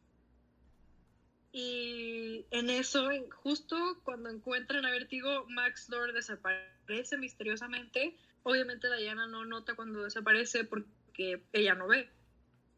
y 1.61 2.47
en 2.53 2.71
eso, 2.71 3.09
justo 3.43 4.01
cuando 4.05 4.29
encuentran 4.29 4.87
a 4.87 4.93
Vertigo, 4.93 5.45
Max 5.49 5.89
Lord 5.89 6.15
desaparece 6.15 7.19
misteriosamente. 7.19 8.17
Obviamente 8.45 8.87
Diana 8.97 9.27
no 9.27 9.45
nota 9.45 9.75
cuando 9.75 10.05
desaparece 10.05 10.63
porque 10.63 11.43
ella 11.53 11.75
no 11.75 11.89
ve. 11.89 12.09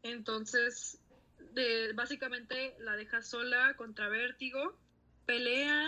Entonces, 0.01 0.99
de, 1.53 1.93
básicamente 1.93 2.75
la 2.79 2.95
deja 2.95 3.21
sola 3.21 3.75
contra 3.75 4.09
Vértigo. 4.09 4.75
Pelea, 5.27 5.87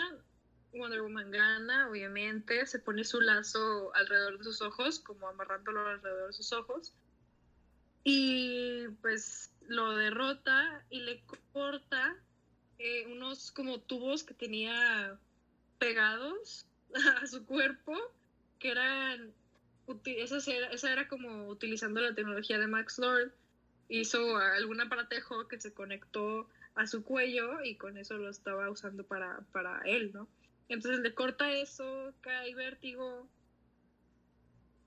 Wonder 0.74 1.02
Woman 1.02 1.32
gana, 1.32 1.90
obviamente. 1.90 2.64
Se 2.68 2.78
pone 2.78 3.04
su 3.06 3.22
lazo 3.22 3.92
alrededor 3.96 4.38
de 4.38 4.44
sus 4.44 4.62
ojos, 4.62 5.00
como 5.00 5.28
amarrándolo 5.28 5.88
alrededor 5.88 6.28
de 6.28 6.34
sus 6.34 6.54
ojos. 6.54 6.94
Y 8.04 8.88
pues 9.02 9.52
lo 9.62 9.96
derrota 9.96 10.86
y 10.92 11.00
le 11.00 11.24
corta 11.54 12.16
eh, 12.80 13.08
unos 13.08 13.52
como 13.52 13.80
tubos 13.80 14.24
que 14.24 14.34
tenía 14.34 15.18
pegados 15.80 16.66
a 17.22 17.28
su 17.28 17.46
cuerpo, 17.46 17.94
que 18.60 18.72
eran, 18.72 19.34
esa 20.06 20.52
era, 20.52 20.68
esa 20.68 20.92
era 20.92 21.08
como 21.08 21.48
utilizando 21.48 22.02
la 22.02 22.16
tecnología 22.16 22.60
de 22.60 22.68
Max 22.68 23.00
Lord, 23.00 23.34
hizo 23.90 24.38
algún 24.38 24.82
aparatejo 24.82 25.48
que 25.48 25.60
se 25.60 25.74
conectó 25.74 26.48
a 26.76 26.88
su 26.88 27.04
cuello 27.04 27.64
y 27.64 27.76
con 27.76 27.98
eso 27.98 28.18
lo 28.18 28.30
estaba 28.30 28.70
usando 28.70 29.04
para, 29.04 29.42
para 29.52 29.82
él, 29.86 30.12
¿no? 30.14 30.28
Entonces 30.70 31.02
le 31.02 31.14
corta 31.14 31.52
eso, 31.52 32.14
cae 32.22 32.56
vértigo 32.56 33.28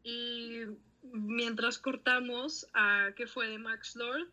y 0.03 0.63
mientras 1.03 1.79
cortamos 1.79 2.67
a 2.75 3.11
qué 3.17 3.27
fue 3.27 3.49
de 3.49 3.59
Max 3.59 3.97
Lord, 3.97 4.29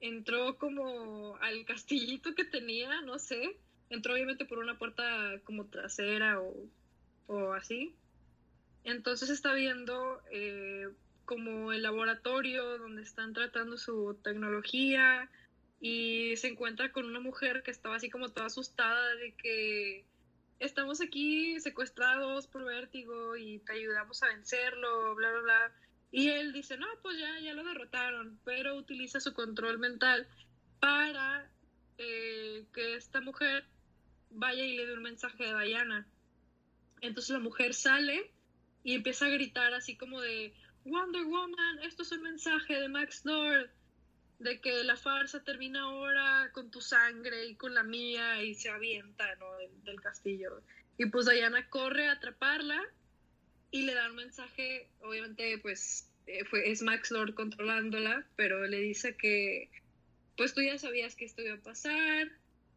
entró 0.00 0.58
como 0.58 1.36
al 1.36 1.64
castillito 1.64 2.34
que 2.34 2.44
tenía, 2.44 3.00
no 3.02 3.18
sé, 3.18 3.58
entró 3.90 4.14
obviamente 4.14 4.44
por 4.44 4.58
una 4.58 4.78
puerta 4.78 5.40
como 5.44 5.66
trasera 5.66 6.40
o, 6.40 7.52
así. 7.54 7.94
Entonces 8.84 9.30
está 9.30 9.52
viendo 9.52 10.20
eh, 10.30 10.88
como 11.24 11.72
el 11.72 11.82
laboratorio 11.82 12.78
donde 12.78 13.02
están 13.02 13.32
tratando 13.32 13.76
su 13.76 14.18
tecnología 14.22 15.28
y 15.80 16.36
se 16.36 16.48
encuentra 16.48 16.92
con 16.92 17.04
una 17.04 17.20
mujer 17.20 17.62
que 17.62 17.70
estaba 17.70 17.96
así 17.96 18.10
como 18.10 18.28
toda 18.28 18.46
asustada 18.46 19.14
de 19.16 19.34
que 19.34 20.04
estamos 20.58 21.00
aquí 21.00 21.58
secuestrados 21.60 22.46
por 22.46 22.64
vértigo 22.64 23.36
y 23.36 23.58
te 23.60 23.72
ayudamos 23.72 24.22
a 24.22 24.28
vencerlo, 24.28 25.14
bla, 25.14 25.30
bla, 25.32 25.40
bla. 25.40 25.72
Y 26.16 26.30
él 26.30 26.54
dice, 26.54 26.78
no, 26.78 26.86
pues 27.02 27.18
ya, 27.18 27.40
ya 27.40 27.52
lo 27.52 27.62
derrotaron, 27.62 28.40
pero 28.42 28.74
utiliza 28.74 29.20
su 29.20 29.34
control 29.34 29.78
mental 29.78 30.26
para 30.80 31.46
eh, 31.98 32.64
que 32.72 32.94
esta 32.94 33.20
mujer 33.20 33.66
vaya 34.30 34.64
y 34.64 34.78
le 34.78 34.86
dé 34.86 34.94
un 34.94 35.02
mensaje 35.02 35.44
de 35.44 35.62
Diana. 35.62 36.06
Entonces 37.02 37.32
la 37.32 37.38
mujer 37.38 37.74
sale 37.74 38.32
y 38.82 38.94
empieza 38.94 39.26
a 39.26 39.28
gritar 39.28 39.74
así 39.74 39.98
como 39.98 40.22
de 40.22 40.54
Wonder 40.86 41.24
Woman, 41.24 41.80
esto 41.82 42.02
es 42.02 42.12
un 42.12 42.22
mensaje 42.22 42.80
de 42.80 42.88
Max 42.88 43.26
Lord, 43.26 43.68
de 44.38 44.58
que 44.62 44.84
la 44.84 44.96
farsa 44.96 45.44
termina 45.44 45.82
ahora 45.82 46.50
con 46.54 46.70
tu 46.70 46.80
sangre 46.80 47.44
y 47.44 47.56
con 47.56 47.74
la 47.74 47.82
mía 47.82 48.42
y 48.42 48.54
se 48.54 48.70
avienta 48.70 49.34
¿no? 49.34 49.52
del, 49.84 50.00
castillo. 50.00 50.62
Y 50.96 51.04
pues 51.10 51.26
Diana 51.26 51.68
corre 51.68 52.08
a 52.08 52.12
atraparla 52.12 52.82
y 53.70 53.82
le 53.82 53.94
da 53.94 54.08
un 54.10 54.16
mensaje, 54.16 54.88
obviamente 55.00 55.58
pues 55.58 56.08
eh, 56.26 56.44
fue, 56.44 56.70
es 56.70 56.82
Max 56.82 57.10
Lord 57.10 57.34
controlándola, 57.34 58.26
pero 58.36 58.66
le 58.66 58.80
dice 58.80 59.16
que 59.16 59.70
pues 60.36 60.54
tú 60.54 60.62
ya 60.62 60.78
sabías 60.78 61.14
que 61.14 61.24
esto 61.24 61.42
iba 61.42 61.54
a 61.54 61.60
pasar 61.60 62.30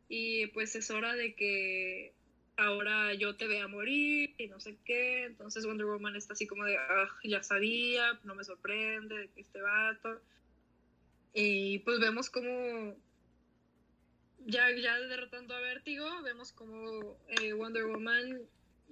y 0.08 0.48
pues 0.48 0.76
es 0.76 0.90
hora 0.92 1.16
de 1.16 1.36
que 1.36 2.14
ahora 2.60 3.14
yo 3.14 3.36
te 3.36 3.48
vea 3.48 3.68
morir 3.68 4.36
y 4.38 4.48
no 4.48 4.60
sé 4.60 4.78
qué. 4.86 5.26
Entonces 5.26 5.66
Wonder 5.66 5.86
Woman 5.88 6.16
está 6.16 6.34
así 6.34 6.48
como 6.48 6.66
de, 6.66 6.78
ah, 6.78 7.10
ya 7.24 7.44
sabía, 7.44 8.20
no 8.24 8.36
me 8.36 8.44
sorprende 8.44 9.30
que 9.34 9.42
este 9.42 9.62
vato. 9.62 10.22
Y 11.34 11.80
pues 11.80 12.00
vemos 12.00 12.30
como, 12.30 12.96
ya, 14.46 14.72
ya 14.76 15.00
derrotando 15.00 15.56
a 15.56 15.62
Vértigo, 15.62 16.22
vemos 16.24 16.52
como 16.52 17.18
eh, 17.28 17.54
Wonder 17.54 17.86
Woman 17.86 18.42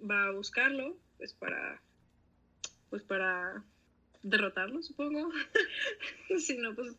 va 0.09 0.25
a 0.25 0.31
buscarlo, 0.31 0.97
pues 1.17 1.33
para, 1.33 1.81
pues 2.89 3.03
para 3.03 3.63
derrotarlo, 4.23 4.81
supongo. 4.81 5.29
si 6.39 6.57
no, 6.57 6.75
pues, 6.75 6.95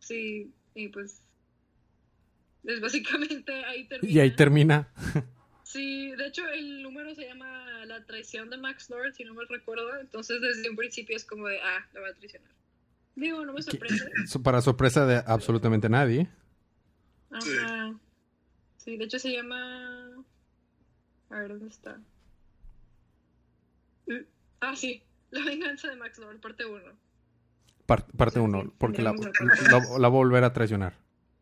sí, 0.00 0.52
y 0.74 0.88
pues, 0.88 1.22
es 2.64 2.80
básicamente 2.80 3.52
ahí 3.64 3.86
termina. 3.86 4.12
Y 4.12 4.20
ahí 4.20 4.36
termina. 4.36 4.88
Sí, 5.72 6.12
de 6.16 6.26
hecho 6.26 6.46
el 6.48 6.82
número 6.82 7.14
se 7.14 7.26
llama 7.26 7.86
La 7.86 8.04
traición 8.04 8.50
de 8.50 8.58
Max 8.58 8.90
Lord, 8.90 9.14
si 9.14 9.24
no 9.24 9.32
me 9.32 9.44
recuerdo. 9.48 9.98
Entonces 9.98 10.40
desde 10.40 10.68
un 10.68 10.76
principio 10.76 11.16
es 11.16 11.24
como 11.24 11.48
de, 11.48 11.58
ah, 11.60 11.88
la 11.94 12.00
va 12.00 12.08
a 12.08 12.14
traicionar. 12.14 12.52
Digo, 13.14 13.44
no 13.44 13.52
me 13.52 13.62
sorprende. 13.62 14.04
Para 14.44 14.60
sorpresa 14.60 15.06
de 15.06 15.22
absolutamente 15.26 15.88
nadie. 15.88 16.28
Ajá. 17.30 17.98
Sí, 18.76 18.96
de 18.96 19.04
hecho 19.04 19.18
se 19.18 19.32
llama... 19.32 20.24
A 21.30 21.38
ver, 21.38 21.48
¿dónde 21.48 21.68
está? 21.68 21.98
Ah, 24.62 24.76
sí. 24.76 25.02
La 25.30 25.44
venganza 25.44 25.88
de 25.88 25.96
Max 25.96 26.18
Lord, 26.18 26.40
parte 26.40 26.64
1. 26.64 26.80
parte 28.16 28.40
1, 28.40 28.74
porque 28.78 29.02
la, 29.02 29.12
la, 29.12 29.78
va 29.78 30.06
a 30.06 30.10
volver 30.10 30.44
a 30.44 30.52
traicionar. 30.52 30.94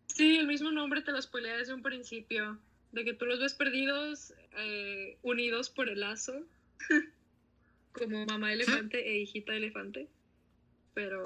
Sí, 0.07 0.37
el 0.37 0.47
mismo 0.47 0.71
nombre 0.71 1.03
te 1.03 1.13
lo 1.13 1.21
spoilea 1.21 1.57
desde 1.57 1.75
un 1.75 1.83
principio 1.83 2.59
de 2.93 3.05
que 3.05 3.15
tú 3.15 3.27
los 3.27 3.41
ves 3.41 3.55
perdidos, 3.55 4.33
eh, 4.59 5.19
unidos 5.23 5.71
por 5.71 5.89
el 5.89 6.01
lazo, 6.01 6.35
como 7.93 8.27
mamá 8.27 8.53
elefante 8.53 9.09
e 9.09 9.19
hijita 9.21 9.55
elefante, 9.55 10.09
pero 10.95 11.23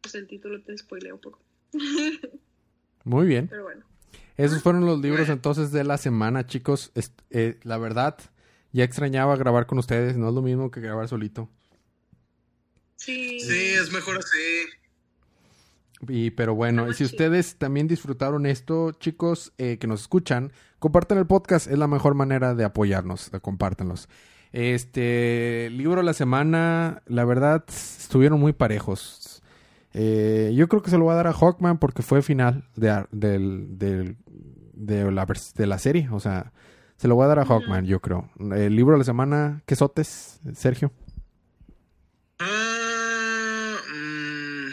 pues 0.00 0.14
el 0.14 0.26
título 0.26 0.60
te 0.62 0.76
spoilea 0.76 1.14
un 1.14 1.20
poco. 1.20 1.40
Muy 3.04 3.26
bien. 3.26 3.48
Pero 3.48 3.64
bueno. 3.64 3.84
Esos 4.36 4.62
fueron 4.62 4.86
los 4.86 5.00
libros 5.00 5.28
entonces 5.28 5.72
de 5.72 5.84
la 5.84 5.98
semana, 5.98 6.46
chicos. 6.46 6.90
Eh, 7.30 7.58
la 7.62 7.78
verdad, 7.78 8.18
ya 8.72 8.84
extrañaba 8.84 9.36
grabar 9.36 9.66
con 9.66 9.78
ustedes, 9.78 10.16
no 10.16 10.28
es 10.28 10.34
lo 10.34 10.42
mismo 10.42 10.70
que 10.70 10.80
grabar 10.80 11.08
solito. 11.08 11.48
Sí. 12.96 13.40
Sí, 13.40 13.72
es 13.74 13.92
mejor 13.92 14.18
así. 14.18 14.66
Y, 16.08 16.30
pero 16.30 16.54
bueno, 16.54 16.88
y 16.88 16.94
si 16.94 17.04
ustedes 17.04 17.56
también 17.56 17.86
disfrutaron 17.86 18.46
esto, 18.46 18.92
chicos, 18.92 19.52
eh, 19.58 19.78
que 19.78 19.86
nos 19.86 20.00
escuchan, 20.02 20.52
compartan 20.78 21.18
el 21.18 21.26
podcast, 21.26 21.68
es 21.68 21.78
la 21.78 21.86
mejor 21.86 22.14
manera 22.14 22.54
de 22.54 22.64
apoyarnos, 22.64 23.30
compártanlos. 23.40 24.08
Este 24.52 25.70
libro 25.70 26.00
de 26.00 26.02
la 26.02 26.12
semana, 26.12 27.02
la 27.06 27.24
verdad, 27.24 27.64
estuvieron 27.68 28.40
muy 28.40 28.52
parejos. 28.52 29.42
Eh, 29.94 30.52
yo 30.54 30.68
creo 30.68 30.82
que 30.82 30.90
se 30.90 30.98
lo 30.98 31.04
voy 31.04 31.12
a 31.12 31.16
dar 31.16 31.26
a 31.28 31.32
Hawkman 31.32 31.78
porque 31.78 32.02
fue 32.02 32.20
final 32.22 32.64
de, 32.74 33.06
de, 33.12 34.16
la, 35.10 35.26
de 35.54 35.66
la 35.66 35.78
serie. 35.78 36.08
O 36.10 36.20
sea, 36.20 36.52
se 37.02 37.08
lo 37.08 37.16
voy 37.16 37.24
a 37.24 37.28
dar 37.28 37.40
a 37.40 37.44
Hawkman, 37.44 37.84
yo 37.84 37.98
creo. 37.98 38.30
El 38.38 38.76
libro 38.76 38.92
de 38.92 38.98
la 38.98 39.04
semana, 39.04 39.60
¿qué 39.66 39.74
sotes, 39.74 40.38
Sergio? 40.54 40.92
Ah, 42.38 43.76
mm, 43.92 44.68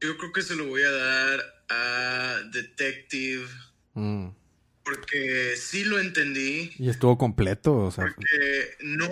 yo 0.00 0.16
creo 0.18 0.32
que 0.32 0.42
se 0.42 0.56
lo 0.56 0.66
voy 0.66 0.82
a 0.82 0.90
dar 0.90 1.40
a 1.68 2.38
Detective 2.52 3.46
Mm. 3.94 4.30
Porque 4.82 5.54
sí 5.56 5.84
lo 5.84 6.00
entendí. 6.00 6.72
Y 6.76 6.88
estuvo 6.88 7.16
completo, 7.18 7.76
o 7.76 7.90
sea. 7.92 8.06
Porque 8.06 8.76
no. 8.80 9.08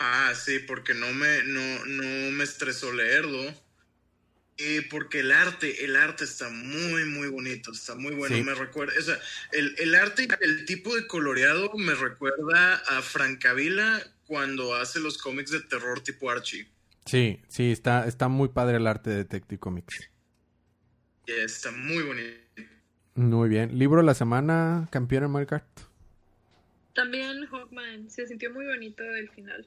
Ah, 0.00 0.32
sí, 0.34 0.60
porque 0.60 0.94
no 0.94 1.12
me, 1.12 1.42
no, 1.42 1.84
no 1.84 2.30
me 2.30 2.44
estresó 2.44 2.90
leerlo. 2.90 3.52
Y 4.58 4.82
porque 4.82 5.20
el 5.20 5.32
arte, 5.32 5.84
el 5.84 5.96
arte 5.96 6.24
está 6.24 6.50
muy, 6.50 7.04
muy 7.06 7.28
bonito, 7.28 7.72
está 7.72 7.94
muy 7.94 8.14
bueno. 8.14 8.36
Me 8.44 8.54
recuerda, 8.54 8.92
o 8.98 9.02
sea, 9.02 9.18
el, 9.52 9.74
el 9.78 9.94
arte, 9.94 10.28
el 10.40 10.66
tipo 10.66 10.94
de 10.94 11.06
coloreado 11.06 11.72
me 11.74 11.94
recuerda 11.94 12.74
a 12.74 13.02
Francavila 13.02 14.02
cuando 14.26 14.74
hace 14.74 15.00
los 15.00 15.18
cómics 15.18 15.50
de 15.50 15.60
terror 15.60 16.00
tipo 16.00 16.30
Archie. 16.30 16.68
Sí, 17.06 17.40
sí, 17.48 17.72
está, 17.72 18.06
está 18.06 18.28
muy 18.28 18.48
padre 18.48 18.76
el 18.76 18.86
arte 18.86 19.10
de 19.10 19.16
Detective 19.16 19.58
Comics. 19.58 20.10
está 21.26 21.70
muy 21.72 22.02
bonito. 22.02 22.42
Muy 23.14 23.48
bien. 23.48 23.78
¿Libro 23.78 24.00
de 24.00 24.06
la 24.06 24.14
semana, 24.14 24.88
campeón 24.90 25.24
en 25.24 25.30
Mario 25.30 25.62
También 26.94 27.46
Hawkman. 27.46 28.08
Se 28.08 28.26
sintió 28.26 28.50
muy 28.52 28.66
bonito 28.66 29.02
el 29.02 29.28
final. 29.30 29.66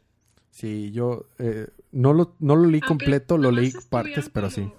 Sí, 0.55 0.93
yo 0.93 1.27
eh, 1.37 1.67
no, 1.91 2.13
lo, 2.13 2.33
no 2.39 2.55
lo 2.55 2.69
leí 2.69 2.79
completo, 2.79 3.37
lo 3.37 3.51
leí 3.51 3.73
partes, 3.89 4.29
pero 4.29 4.49
sí. 4.49 4.71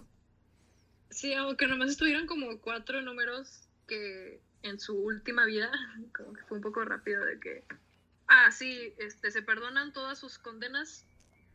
Sí, 1.11 1.35
aunque 1.35 1.67
nomás 1.67 1.91
estuvieron 1.91 2.27
como 2.27 2.59
cuatro 2.63 3.03
números 3.03 3.69
que 3.87 4.41
en 4.63 4.81
su 4.81 4.95
última 4.97 5.45
vida, 5.45 5.71
como 6.17 6.33
que 6.33 6.43
fue 6.45 6.57
un 6.57 6.63
poco 6.63 6.83
rápido 6.83 7.23
de 7.27 7.39
que... 7.39 7.65
Ah, 8.27 8.51
sí, 8.53 8.95
este, 8.97 9.31
se 9.31 9.43
perdonan 9.43 9.93
todas 9.93 10.19
sus 10.19 10.39
condenas, 10.39 11.05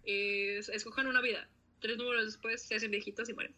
eh, 0.04 0.60
escojan 0.72 1.08
una 1.08 1.22
vida. 1.22 1.50
Tres 1.80 1.98
números 1.98 2.26
después 2.26 2.62
se 2.62 2.76
hacen 2.76 2.92
viejitos 2.92 3.28
y 3.28 3.34
mueren. 3.34 3.56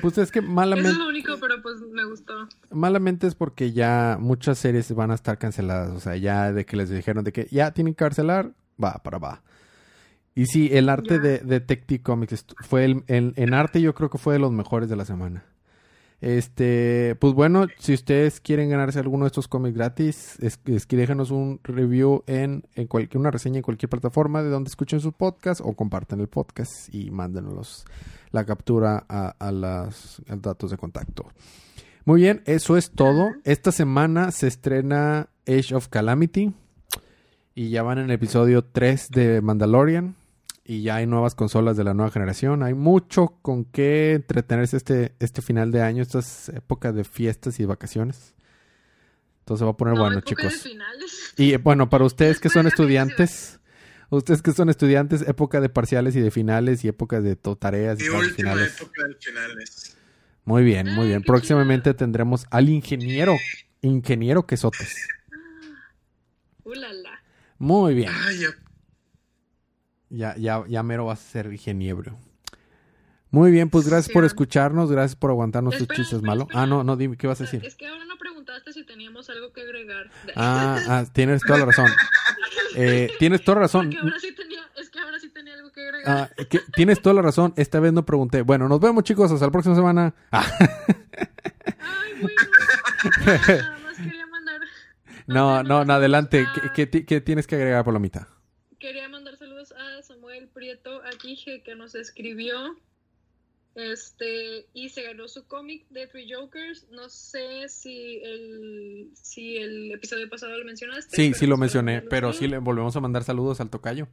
Pues 0.00 0.18
es 0.18 0.32
que 0.32 0.40
malamente. 0.42 0.90
es 0.90 0.96
lo 0.96 1.06
único, 1.06 1.38
pero 1.38 1.62
pues 1.62 1.78
me 1.82 2.04
gustó. 2.04 2.48
Malamente 2.72 3.28
es 3.28 3.36
porque 3.36 3.70
ya 3.70 4.16
muchas 4.18 4.58
series 4.58 4.92
van 4.92 5.12
a 5.12 5.14
estar 5.14 5.38
canceladas. 5.38 5.90
O 5.92 6.00
sea, 6.00 6.16
ya 6.16 6.52
de 6.52 6.66
que 6.66 6.76
les 6.76 6.90
dijeron 6.90 7.22
de 7.22 7.32
que 7.32 7.46
ya 7.52 7.70
tienen 7.70 7.94
que 7.94 7.98
cancelar, 7.98 8.52
va, 8.82 8.94
para 9.02 9.18
va. 9.18 9.42
Y 10.34 10.46
sí, 10.46 10.70
el 10.72 10.88
arte 10.88 11.18
de, 11.18 11.38
Detective 11.38 12.02
Comics 12.02 12.46
fue 12.62 12.84
el, 12.84 13.04
en 13.06 13.54
arte 13.54 13.80
yo 13.80 13.94
creo 13.94 14.08
que 14.08 14.18
fue 14.18 14.34
de 14.34 14.40
los 14.40 14.52
mejores 14.52 14.88
de 14.88 14.96
la 14.96 15.04
semana. 15.04 15.44
Este, 16.22 17.16
pues 17.16 17.34
bueno, 17.34 17.66
si 17.80 17.92
ustedes 17.94 18.40
quieren 18.40 18.70
ganarse 18.70 19.00
alguno 19.00 19.24
de 19.24 19.26
estos 19.26 19.48
cómics 19.48 19.74
gratis, 19.74 20.38
es, 20.38 20.56
que 20.56 20.96
déjenos 20.96 21.32
un 21.32 21.58
review 21.64 22.22
en, 22.28 22.62
en 22.76 22.86
cualquier, 22.86 23.18
una 23.18 23.32
reseña 23.32 23.56
en 23.56 23.64
cualquier 23.64 23.90
plataforma 23.90 24.40
de 24.40 24.48
donde 24.48 24.68
escuchen 24.68 25.00
su 25.00 25.10
podcast 25.10 25.60
o 25.64 25.72
compartan 25.72 26.20
el 26.20 26.28
podcast 26.28 26.94
y 26.94 27.10
mándenos 27.10 27.84
la 28.30 28.44
captura 28.44 29.04
a, 29.08 29.34
a 29.36 29.50
los 29.50 30.22
datos 30.28 30.70
de 30.70 30.76
contacto. 30.76 31.26
Muy 32.04 32.20
bien, 32.20 32.42
eso 32.46 32.76
es 32.76 32.92
todo. 32.92 33.32
Esta 33.42 33.72
semana 33.72 34.30
se 34.30 34.46
estrena 34.46 35.28
Age 35.48 35.74
of 35.74 35.88
Calamity 35.88 36.54
y 37.54 37.70
ya 37.70 37.82
van 37.82 37.98
en 37.98 38.04
el 38.04 38.10
episodio 38.12 38.64
3 38.64 39.10
de 39.10 39.40
Mandalorian 39.42 40.16
y 40.64 40.82
ya 40.82 40.96
hay 40.96 41.06
nuevas 41.06 41.34
consolas 41.34 41.76
de 41.76 41.84
la 41.84 41.92
nueva 41.92 42.10
generación. 42.10 42.62
Hay 42.62 42.74
mucho 42.74 43.38
con 43.42 43.64
qué 43.64 44.14
entretenerse 44.14 44.76
este, 44.76 45.14
este 45.18 45.42
final 45.42 45.70
de 45.70 45.82
año, 45.82 46.02
estas 46.02 46.48
épocas 46.50 46.94
de 46.94 47.04
fiestas 47.04 47.60
y 47.60 47.64
vacaciones. 47.64 48.34
Entonces 49.40 49.66
va 49.66 49.72
a 49.72 49.76
poner 49.76 49.98
bueno, 49.98 50.20
chicos. 50.20 50.66
Y 51.36 51.56
bueno, 51.56 51.90
para 51.90 52.04
ustedes 52.04 52.38
que 52.38 52.48
son 52.48 52.66
estudiantes, 52.68 53.58
ustedes 54.08 54.40
que 54.40 54.52
son 54.52 54.70
estudiantes, 54.70 55.22
época 55.22 55.60
de 55.60 55.68
parciales 55.68 56.14
y 56.16 56.20
de 56.20 56.30
finales 56.30 56.84
y 56.84 56.88
época 56.88 57.20
de 57.20 57.36
tareas 57.36 58.00
y, 58.00 58.04
finales. 58.04 58.80
época 58.80 59.06
de 59.08 59.14
finales. 59.16 59.96
Muy 60.44 60.62
bien, 60.64 60.94
muy 60.94 61.08
bien. 61.08 61.22
Próximamente 61.22 61.92
tendremos 61.92 62.46
al 62.50 62.68
ingeniero, 62.68 63.36
ingeniero 63.82 64.46
Quesotes. 64.46 65.08
Uh, 66.64 66.74
muy 67.62 67.94
bien. 67.94 68.10
Ya, 70.10 70.36
ya, 70.36 70.64
ya 70.68 70.82
mero 70.82 71.06
vas 71.06 71.20
a 71.20 71.30
ser 71.30 71.52
ingeniero. 71.52 72.18
Muy 73.30 73.50
bien, 73.50 73.70
pues 73.70 73.88
gracias 73.88 74.12
por 74.12 74.26
escucharnos, 74.26 74.90
gracias 74.90 75.16
por 75.16 75.30
aguantarnos 75.30 75.78
tus 75.78 75.88
chistes 75.88 76.20
malos. 76.20 76.48
Ah, 76.52 76.66
no, 76.66 76.84
no, 76.84 76.96
dime, 76.96 77.16
¿qué 77.16 77.26
vas 77.26 77.40
a 77.40 77.44
decir? 77.44 77.64
Es 77.64 77.76
que 77.76 77.86
ahora 77.86 78.04
no 78.04 78.18
preguntaste 78.18 78.32
preguntaste 78.42 78.72
si 78.72 78.84
teníamos 78.84 79.28
algo 79.30 79.52
que 79.52 79.62
agregar. 79.62 80.10
Ah, 80.36 80.78
ah 80.88 81.04
tienes 81.12 81.42
toda 81.42 81.60
la 81.60 81.66
razón. 81.66 81.90
Eh, 82.74 83.10
tienes 83.18 83.44
toda 83.44 83.56
la 83.56 83.60
razón. 83.62 83.88
es 83.88 84.90
que 84.90 84.98
ahora 84.98 85.18
sí 85.18 85.28
tenía 85.28 85.54
algo 85.54 85.70
que 85.72 85.80
agregar. 85.80 86.08
Ah, 86.08 86.46
tienes 86.74 87.00
toda 87.02 87.14
la 87.14 87.22
razón. 87.22 87.52
Esta 87.56 87.80
vez 87.80 87.92
no 87.92 88.04
pregunté. 88.04 88.42
Bueno, 88.42 88.68
nos 88.68 88.80
vemos, 88.80 89.04
chicos. 89.04 89.30
Hasta 89.30 89.46
la 89.46 89.52
próxima 89.52 89.74
semana. 89.74 90.14
Ah. 90.30 90.50
Ay, 91.78 92.14
bueno. 92.20 92.40
Nada 93.46 93.78
más 93.78 93.96
quería 93.96 94.26
mandar. 94.26 94.60
No, 95.32 95.62
no, 95.62 95.84
no, 95.84 95.92
adelante. 95.92 96.46
¿Qué, 96.74 96.88
qué, 96.88 97.20
tienes 97.20 97.46
que 97.46 97.56
agregar, 97.56 97.84
Palomita? 97.84 98.28
Quería 98.78 99.08
mandar 99.08 99.36
saludos 99.36 99.72
a 99.72 100.02
Samuel 100.02 100.48
Prieto 100.48 101.02
Aquije, 101.04 101.62
que 101.62 101.74
nos 101.74 101.94
escribió 101.94 102.76
este, 103.74 104.66
y 104.74 104.90
se 104.90 105.02
ganó 105.02 105.28
su 105.28 105.46
cómic 105.46 105.88
de 105.88 106.06
Three 106.06 106.32
Jokers. 106.32 106.88
No 106.90 107.08
sé 107.08 107.68
si 107.68 108.20
el, 108.22 109.10
si 109.14 109.56
el 109.56 109.92
episodio 109.92 110.28
pasado 110.28 110.58
lo 110.58 110.64
mencionaste. 110.64 111.16
Sí, 111.16 111.32
sí 111.34 111.46
lo 111.46 111.56
mencioné, 111.56 112.02
pero 112.02 112.32
sí 112.32 112.48
le 112.48 112.58
volvemos 112.58 112.94
a 112.96 113.00
mandar 113.00 113.24
saludos 113.24 113.60
al 113.60 113.70
tocayo. 113.70 114.08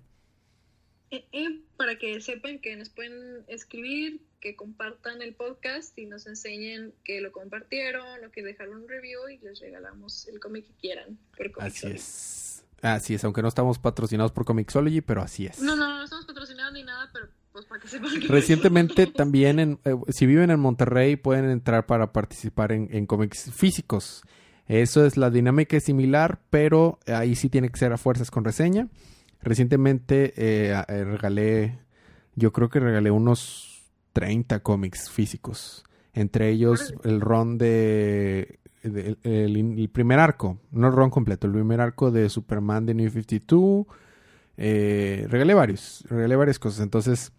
Eh, 1.11 1.25
eh, 1.31 1.61
para 1.75 1.97
que 1.97 2.21
sepan 2.21 2.59
que 2.59 2.75
nos 2.75 2.89
pueden 2.89 3.43
escribir, 3.47 4.21
que 4.39 4.55
compartan 4.55 5.21
el 5.21 5.33
podcast 5.33 5.97
y 5.97 6.05
nos 6.05 6.27
enseñen 6.27 6.93
que 7.03 7.21
lo 7.21 7.31
compartieron 7.31 8.23
o 8.25 8.31
que 8.31 8.43
dejaron 8.43 8.83
un 8.83 8.89
review 8.89 9.27
y 9.29 9.37
les 9.39 9.59
regalamos 9.59 10.27
el 10.27 10.39
cómic 10.39 10.65
que 10.65 10.73
quieran. 10.79 11.17
así 11.59 11.87
es. 11.87 12.63
Así 12.81 13.13
es, 13.13 13.23
aunque 13.25 13.41
no 13.41 13.49
estamos 13.49 13.77
patrocinados 13.77 14.31
por 14.31 14.45
Comixology, 14.45 15.01
pero 15.01 15.21
así 15.21 15.45
es. 15.45 15.59
No, 15.59 15.75
no, 15.75 15.97
no 15.97 16.03
estamos 16.03 16.25
patrocinados 16.25 16.73
ni 16.73 16.83
nada, 16.83 17.09
pero 17.11 17.27
pues, 17.51 17.65
Recientemente 18.27 19.07
también, 19.15 19.59
en, 19.59 19.79
eh, 19.83 19.95
si 20.09 20.25
viven 20.25 20.49
en 20.49 20.59
Monterrey, 20.59 21.15
pueden 21.15 21.49
entrar 21.49 21.85
para 21.85 22.13
participar 22.13 22.71
en, 22.71 23.05
cómics 23.05 23.51
físicos. 23.53 24.23
Eso 24.67 25.05
es 25.05 25.17
la 25.17 25.29
dinámica 25.29 25.75
es 25.77 25.83
similar, 25.83 26.39
pero 26.49 26.99
ahí 27.07 27.35
sí 27.35 27.49
tiene 27.49 27.69
que 27.69 27.79
ser 27.79 27.91
a 27.91 27.97
fuerzas 27.97 28.31
con 28.31 28.45
reseña. 28.45 28.87
Recientemente 29.41 30.33
eh, 30.37 30.83
eh, 30.87 31.03
regalé, 31.03 31.79
yo 32.35 32.53
creo 32.53 32.69
que 32.69 32.79
regalé 32.79 33.09
unos 33.09 33.68
30 34.13 34.59
cómics 34.61 35.09
físicos. 35.09 35.83
Entre 36.13 36.49
ellos 36.49 36.93
el 37.03 37.21
ron 37.21 37.57
de, 37.57 38.59
el, 38.83 39.89
primer 39.91 40.19
arco, 40.19 40.57
no 40.71 40.87
el 40.87 40.93
ron 40.93 41.09
completo, 41.09 41.47
el 41.47 41.53
primer 41.53 41.81
arco 41.81 42.11
de 42.11 42.29
Superman 42.29 42.85
de 42.85 42.93
New 42.93 43.09
52. 43.09 43.85
regalé 44.57 45.53
varios, 45.53 46.03
regalé 46.09 46.35
varias 46.35 46.59
cosas. 46.59 46.81
Entonces, 46.81 47.31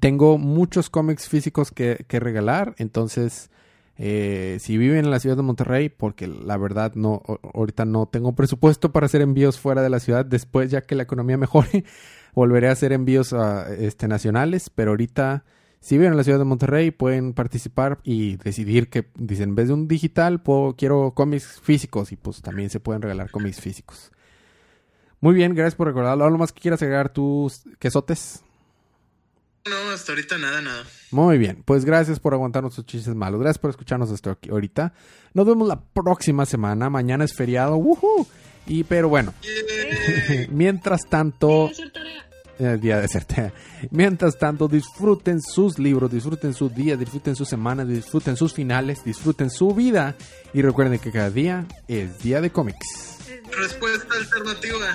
tengo 0.00 0.38
muchos 0.38 0.90
cómics 0.90 1.28
físicos 1.28 1.70
que, 1.70 2.04
regalar, 2.10 2.74
entonces 2.78 3.50
eh, 3.96 4.58
si 4.60 4.76
viven 4.76 4.98
en 4.98 5.10
la 5.10 5.18
ciudad 5.18 5.36
de 5.36 5.42
Monterrey, 5.42 5.88
porque 5.88 6.26
la 6.28 6.56
verdad 6.56 6.92
no, 6.94 7.22
ahorita 7.54 7.84
no 7.84 8.06
tengo 8.06 8.34
presupuesto 8.34 8.92
para 8.92 9.06
hacer 9.06 9.22
envíos 9.22 9.58
fuera 9.58 9.82
de 9.82 9.90
la 9.90 9.98
ciudad, 9.98 10.24
después 10.24 10.70
ya 10.70 10.82
que 10.82 10.94
la 10.94 11.04
economía 11.04 11.36
mejore, 11.38 11.84
volveré 12.34 12.68
a 12.68 12.72
hacer 12.72 12.92
envíos 12.92 13.34
este, 13.78 14.08
nacionales, 14.08 14.70
pero 14.70 14.90
ahorita 14.90 15.44
si 15.80 15.96
viven 15.96 16.12
en 16.12 16.16
la 16.16 16.24
ciudad 16.24 16.38
de 16.38 16.44
Monterrey 16.44 16.90
pueden 16.90 17.32
participar 17.32 17.98
y 18.02 18.36
decidir 18.36 18.88
que 18.88 19.08
dicen 19.14 19.50
en 19.50 19.54
vez 19.54 19.68
de 19.68 19.74
un 19.74 19.88
digital 19.88 20.42
puedo, 20.42 20.74
quiero 20.76 21.12
cómics 21.14 21.60
físicos 21.62 22.12
y 22.12 22.16
pues 22.16 22.42
también 22.42 22.70
se 22.70 22.80
pueden 22.80 23.02
regalar 23.02 23.30
cómics 23.30 23.60
físicos. 23.60 24.10
Muy 25.20 25.34
bien, 25.34 25.54
gracias 25.54 25.74
por 25.74 25.88
recordarlo. 25.88 26.24
¿Algo 26.24 26.38
más 26.38 26.52
que 26.52 26.60
quieras 26.60 26.82
agregar 26.82 27.12
tus 27.12 27.62
quesotes? 27.78 28.42
No, 29.68 29.90
hasta 29.90 30.12
ahorita 30.12 30.38
nada, 30.38 30.60
nada. 30.62 30.84
Muy 31.10 31.38
bien, 31.38 31.62
pues 31.64 31.84
gracias 31.84 32.20
por 32.20 32.34
aguantarnos 32.34 32.74
sus 32.74 32.86
chistes 32.86 33.14
malos. 33.14 33.40
Gracias 33.40 33.58
por 33.58 33.70
escucharnos 33.70 34.10
hasta 34.10 34.32
aquí 34.32 34.50
ahorita. 34.50 34.94
Nos 35.34 35.46
vemos 35.46 35.68
la 35.68 35.80
próxima 35.80 36.46
semana. 36.46 36.88
Mañana 36.88 37.24
es 37.24 37.34
feriado. 37.34 37.76
¡Woohoo! 37.76 38.26
Y 38.66 38.84
pero 38.84 39.08
bueno, 39.08 39.34
mientras 40.50 41.02
tanto... 41.08 41.70
El 42.58 42.80
día 42.80 43.00
de 43.00 43.08
ser 43.08 43.26
Mientras 43.90 44.36
tanto, 44.38 44.68
disfruten 44.68 45.40
sus 45.40 45.78
libros, 45.78 46.10
disfruten 46.10 46.54
su 46.54 46.68
día, 46.68 46.96
disfruten 46.96 47.36
su 47.36 47.44
semana, 47.44 47.84
disfruten 47.84 48.36
sus 48.36 48.52
finales, 48.52 49.04
disfruten 49.04 49.50
su 49.50 49.74
vida 49.74 50.16
y 50.52 50.62
recuerden 50.62 50.98
que 50.98 51.12
cada 51.12 51.30
día 51.30 51.66
es 51.86 52.18
día 52.18 52.40
de 52.40 52.50
cómics. 52.50 53.18
Respuesta 53.56 54.14
alternativa. 54.16 54.86